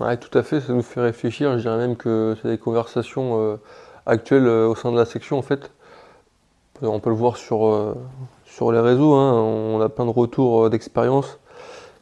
Oui, 0.00 0.18
tout 0.18 0.36
à 0.36 0.42
fait. 0.42 0.60
Ça 0.60 0.72
nous 0.72 0.82
fait 0.82 1.00
réfléchir. 1.00 1.56
Je 1.56 1.62
dirais 1.62 1.78
même 1.78 1.96
que 1.96 2.36
c'est 2.42 2.48
des 2.48 2.58
conversations 2.58 3.58
actuelles 4.04 4.46
au 4.48 4.74
sein 4.74 4.92
de 4.92 4.96
la 4.98 5.06
section, 5.06 5.38
en 5.38 5.42
fait. 5.42 5.70
On 6.82 7.00
peut 7.00 7.10
le 7.10 7.16
voir 7.16 7.36
sur 7.36 7.94
sur 8.50 8.72
les 8.72 8.80
réseaux, 8.80 9.14
hein, 9.14 9.32
on 9.32 9.80
a 9.80 9.88
plein 9.88 10.04
de 10.04 10.10
retours 10.10 10.66
euh, 10.66 10.70
d'expérience. 10.70 11.38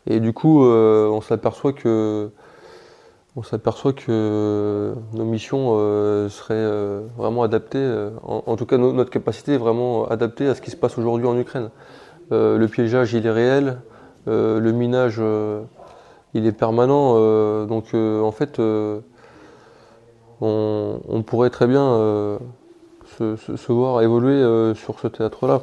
Et 0.06 0.20
du 0.20 0.32
coup, 0.32 0.64
euh, 0.64 1.08
on 1.08 1.20
s'aperçoit 1.20 1.72
que 1.72 2.30
on 3.36 3.42
s'aperçoit 3.42 3.92
que 3.92 4.94
nos 5.12 5.24
missions 5.24 5.76
euh, 5.78 6.28
seraient 6.28 7.04
vraiment 7.16 7.44
adaptées, 7.44 8.08
en, 8.24 8.56
tout 8.56 8.66
cas 8.66 8.78
notre 8.78 9.10
capacité 9.10 9.54
est 9.54 9.58
vraiment 9.58 10.08
adaptée 10.08 10.48
à 10.48 10.56
ce 10.56 10.60
qui 10.60 10.72
se 10.72 10.76
passe 10.76 10.98
aujourd'hui 10.98 11.28
en 11.28 11.38
Ukraine. 11.38 11.70
le 12.30 12.66
piégeage, 12.66 13.12
il 13.12 13.26
est 13.26 13.30
réel, 13.30 13.78
le 14.28 14.72
minage, 14.72 15.20
il 16.34 16.46
est 16.46 16.52
permanent, 16.52 17.14
donc 17.66 17.94
en 17.94 18.32
fait, 18.32 18.60
on, 20.40 21.22
pourrait 21.26 21.50
très 21.50 21.66
bien 21.66 22.38
se 23.18 23.72
voir 23.72 24.02
évoluer 24.02 24.74
sur 24.74 25.00
ce 25.00 25.08
théâtre-là. 25.08 25.62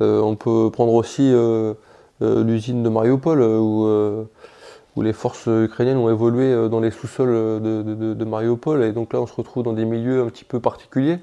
Euh, 0.00 0.20
on 0.20 0.34
peut 0.36 0.70
prendre 0.72 0.94
aussi 0.94 1.30
euh, 1.32 1.74
euh, 2.22 2.42
l'usine 2.42 2.82
de 2.82 2.88
Mariupol 2.88 3.42
où 3.42 5.02
les 5.02 5.12
forces 5.12 5.46
ukrainiennes 5.46 5.98
ont 5.98 6.10
évolué 6.10 6.68
dans 6.68 6.80
les 6.80 6.90
sous-sols 6.90 7.62
de, 7.62 8.24
Mariupol. 8.24 8.82
Et 8.82 8.92
donc 8.92 9.12
là, 9.12 9.20
on 9.20 9.26
se 9.26 9.34
retrouve 9.34 9.62
dans 9.62 9.72
des 9.72 9.84
milieux 9.84 10.22
un 10.22 10.26
petit 10.26 10.44
peu 10.44 10.60
particuliers 10.60 11.18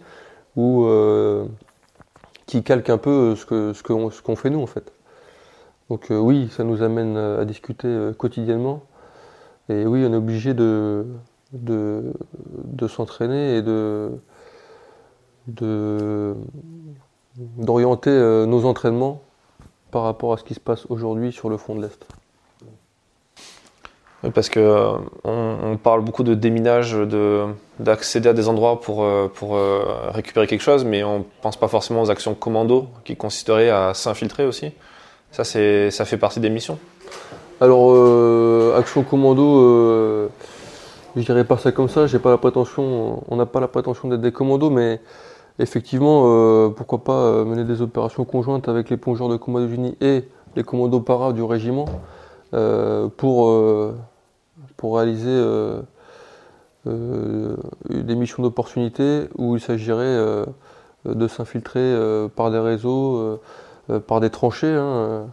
où, 0.55 0.87
qui 2.45 2.63
calquent 2.63 2.89
un 2.89 2.97
peu 2.97 3.35
ce 3.35 3.45
qu'on 3.45 4.09
ce 4.09 4.21
qu'on 4.21 4.35
fait 4.35 4.49
nous, 4.49 4.61
en 4.61 4.67
fait. 4.67 4.91
Donc 5.89 6.07
oui, 6.09 6.49
ça 6.49 6.63
nous 6.63 6.81
amène 6.81 7.15
à 7.15 7.45
discuter 7.45 8.11
quotidiennement. 8.17 8.83
Et 9.69 9.85
oui, 9.85 10.05
on 10.07 10.13
est 10.13 10.17
obligé 10.17 10.53
de, 10.53 11.05
de, 11.53 12.13
de 12.63 12.87
s'entraîner 12.87 13.57
et 13.57 13.61
de, 13.61 14.11
de, 15.47 16.35
d'orienter 17.37 18.09
euh, 18.09 18.45
nos 18.45 18.65
entraînements 18.65 19.21
par 19.91 20.03
rapport 20.03 20.33
à 20.33 20.37
ce 20.37 20.43
qui 20.43 20.53
se 20.53 20.59
passe 20.59 20.85
aujourd'hui 20.89 21.31
sur 21.31 21.49
le 21.49 21.57
front 21.57 21.75
de 21.75 21.81
l'Est. 21.81 22.05
Parce 24.33 24.49
que 24.49 24.59
euh, 24.59 24.97
on, 25.23 25.77
parle 25.77 26.01
beaucoup 26.01 26.23
de 26.23 26.33
déminage, 26.33 26.97
d'accéder 27.79 28.29
à 28.29 28.33
des 28.33 28.49
endroits 28.49 28.81
pour, 28.81 29.03
euh, 29.03 29.31
pour 29.33 29.57
récupérer 30.13 30.47
quelque 30.47 30.61
chose, 30.61 30.83
mais 30.83 31.03
on 31.03 31.19
ne 31.19 31.23
pense 31.41 31.55
pas 31.55 31.67
forcément 31.67 32.01
aux 32.01 32.09
actions 32.09 32.33
commando 32.33 32.87
qui 33.05 33.15
consisteraient 33.15 33.69
à 33.69 33.93
s'infiltrer 33.93 34.45
aussi. 34.45 34.73
Ça, 35.31 35.43
ça 35.43 36.05
fait 36.05 36.17
partie 36.17 36.39
des 36.39 36.49
missions. 36.49 36.79
Alors, 37.61 37.91
action 38.75 39.03
commando, 39.03 40.29
je 41.15 41.21
dirais 41.21 41.43
pas 41.43 41.57
ça 41.57 41.71
comme 41.71 41.89
ça. 41.89 42.07
J'ai 42.07 42.19
pas 42.19 42.29
la 42.29 42.37
prétention, 42.37 43.23
on 43.27 43.35
n'a 43.35 43.45
pas 43.45 43.59
la 43.59 43.67
prétention 43.67 44.07
d'être 44.07 44.21
des 44.21 44.31
commandos, 44.31 44.69
mais 44.69 45.01
effectivement, 45.59 46.23
euh, 46.25 46.69
pourquoi 46.69 47.03
pas 47.03 47.13
euh, 47.13 47.45
mener 47.45 47.63
des 47.63 47.81
opérations 47.81 48.25
conjointes 48.25 48.67
avec 48.67 48.89
les 48.89 48.97
plongeurs 48.97 49.29
de 49.29 49.37
commandos 49.37 49.67
unis 49.67 49.97
et 50.01 50.23
les 50.55 50.63
commandos 50.63 51.01
para 51.01 51.33
du 51.33 51.43
régiment 51.43 51.85
euh, 52.53 53.07
pour, 53.17 53.53
pour 54.77 54.97
réaliser 54.97 55.43
des 56.85 58.15
missions 58.15 58.43
d'opportunité 58.43 59.27
où 59.37 59.55
il 59.55 59.61
s'agirait 59.61 60.45
de 61.05 61.27
s'infiltrer 61.27 61.95
par 62.35 62.49
des 62.51 62.59
réseaux, 62.59 63.39
par 64.07 64.19
des 64.19 64.29
tranchées, 64.29 64.73
hein, 64.73 65.27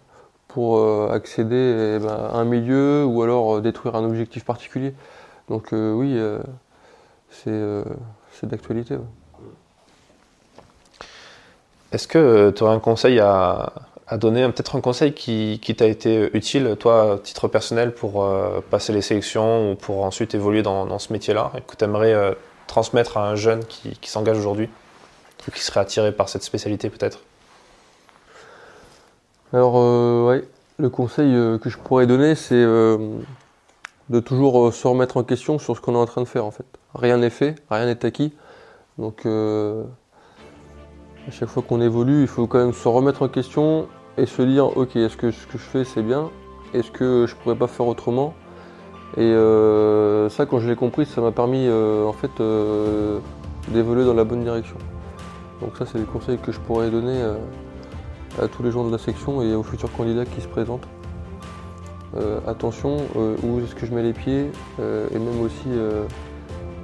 pour 0.48 1.10
accéder 1.10 1.96
eh 1.96 1.98
ben, 1.98 2.14
à 2.14 2.36
un 2.36 2.44
milieu 2.44 3.04
ou 3.04 3.22
alors 3.22 3.60
détruire 3.60 3.96
un 3.96 4.04
objectif 4.04 4.44
particulier. 4.44 4.94
Donc 5.48 5.68
oui, 5.72 6.18
c'est 7.30 8.46
d'actualité. 8.46 8.96
Est-ce 11.94 12.08
que 12.08 12.50
tu 12.50 12.64
aurais 12.64 12.74
un 12.74 12.80
conseil 12.80 13.20
à, 13.20 13.72
donner, 14.16 14.44
peut-être 14.48 14.74
un 14.74 14.80
conseil 14.80 15.12
qui, 15.12 15.74
t'a 15.76 15.86
été 15.86 16.28
utile, 16.36 16.74
toi, 16.76 17.12
à 17.12 17.18
titre 17.18 17.46
personnel, 17.46 17.94
pour 17.94 18.24
euh, 18.24 18.60
passer 18.68 18.92
les 18.92 19.00
sélections 19.00 19.70
ou 19.70 19.74
pour 19.76 20.02
ensuite 20.02 20.34
évoluer 20.34 20.62
dans, 20.62 20.98
ce 20.98 21.12
métier-là, 21.12 21.52
et 21.56 21.60
que 21.60 21.76
tu 21.76 21.84
aimerais 21.84 22.12
euh, 22.12 22.32
transmettre 22.66 23.16
à 23.16 23.28
un 23.28 23.36
jeune 23.36 23.64
qui, 23.66 23.96
s'engage 24.10 24.36
aujourd'hui, 24.36 24.68
ou 25.46 25.52
qui 25.52 25.60
serait 25.60 25.78
attiré 25.78 26.10
par 26.10 26.28
cette 26.28 26.42
spécialité 26.42 26.90
peut-être? 26.90 27.20
Alors, 29.54 29.76
euh, 29.76 30.26
ouais, 30.26 30.44
le 30.78 30.90
conseil 30.90 31.32
que 31.60 31.70
je 31.70 31.78
pourrais 31.78 32.06
donner, 32.06 32.34
c'est 32.34 32.66
de 34.10 34.20
toujours 34.20 34.74
se 34.74 34.86
remettre 34.86 35.16
en 35.16 35.22
question 35.22 35.58
sur 35.58 35.76
ce 35.76 35.80
qu'on 35.80 35.94
est 35.94 35.98
en 35.98 36.06
train 36.06 36.20
de 36.20 36.28
faire, 36.28 36.44
en 36.44 36.50
fait. 36.50 36.66
Rien 36.94 37.16
n'est 37.16 37.30
fait, 37.30 37.54
rien 37.70 37.86
n'est 37.86 38.04
acquis. 38.04 38.34
Donc, 38.98 39.24
à 39.24 41.30
chaque 41.30 41.48
fois 41.48 41.62
qu'on 41.62 41.80
évolue, 41.80 42.22
il 42.22 42.26
faut 42.26 42.46
quand 42.46 42.58
même 42.58 42.74
se 42.74 42.86
remettre 42.86 43.22
en 43.22 43.28
question 43.28 43.86
et 44.18 44.26
se 44.26 44.42
dire 44.42 44.76
ok, 44.76 44.96
est-ce 44.96 45.16
que 45.16 45.30
ce 45.30 45.46
que 45.46 45.58
je 45.58 45.64
fais 45.64 45.84
c'est 45.84 46.02
bien? 46.02 46.30
Est-ce 46.74 46.90
que 46.90 47.26
je 47.26 47.34
pourrais 47.34 47.56
pas 47.56 47.66
faire 47.66 47.86
autrement? 47.86 48.34
Et 49.16 49.22
euh, 49.22 50.28
ça, 50.28 50.44
quand 50.44 50.58
je 50.58 50.68
l'ai 50.68 50.76
compris, 50.76 51.06
ça 51.06 51.20
m'a 51.20 51.30
permis 51.30 51.66
euh, 51.66 52.10
euh, 52.40 53.18
d'évoluer 53.68 54.04
dans 54.04 54.14
la 54.14 54.24
bonne 54.24 54.42
direction. 54.42 54.76
Donc 55.60 55.76
ça, 55.78 55.86
c'est 55.86 55.98
les 55.98 56.04
conseils 56.04 56.38
que 56.38 56.52
je 56.52 56.58
pourrais 56.58 56.90
donner 56.90 57.22
à 58.42 58.48
tous 58.48 58.62
les 58.62 58.70
gens 58.70 58.84
de 58.84 58.90
la 58.90 58.98
section 58.98 59.42
et 59.42 59.54
aux 59.54 59.62
futurs 59.62 59.92
candidats 59.92 60.24
qui 60.24 60.40
se 60.40 60.48
présentent. 60.48 60.86
attention, 62.46 62.96
où 63.42 63.60
est-ce 63.60 63.74
que 63.74 63.86
je 63.86 63.94
mets 63.94 64.02
les 64.02 64.12
pieds 64.12 64.50
et 64.78 65.18
même 65.18 65.40
aussi 65.40 65.68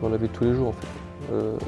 dans 0.02 0.08
la 0.08 0.16
vie 0.16 0.28
de 0.28 0.32
tous 0.32 0.44
les 0.44 0.54
jours 0.54 0.68
en 0.68 0.72
fait 0.72 1.66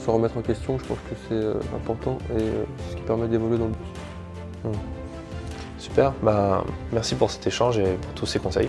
se 0.00 0.10
remettre 0.10 0.36
en 0.36 0.42
question, 0.42 0.78
je 0.78 0.84
pense 0.84 0.98
que 0.98 1.14
c'est 1.28 1.34
euh, 1.34 1.54
important 1.74 2.18
et 2.30 2.42
euh, 2.42 2.64
c'est 2.78 2.92
ce 2.92 2.96
qui 2.96 3.02
permet 3.02 3.28
d'évoluer 3.28 3.58
dans 3.58 3.66
le 3.66 3.72
bus. 3.72 3.78
Hmm. 4.64 4.78
Super, 5.78 6.12
bah, 6.22 6.64
merci 6.92 7.14
pour 7.14 7.30
cet 7.30 7.46
échange 7.46 7.78
et 7.78 7.94
pour 7.94 8.12
tous 8.14 8.26
ces 8.26 8.38
conseils. 8.38 8.68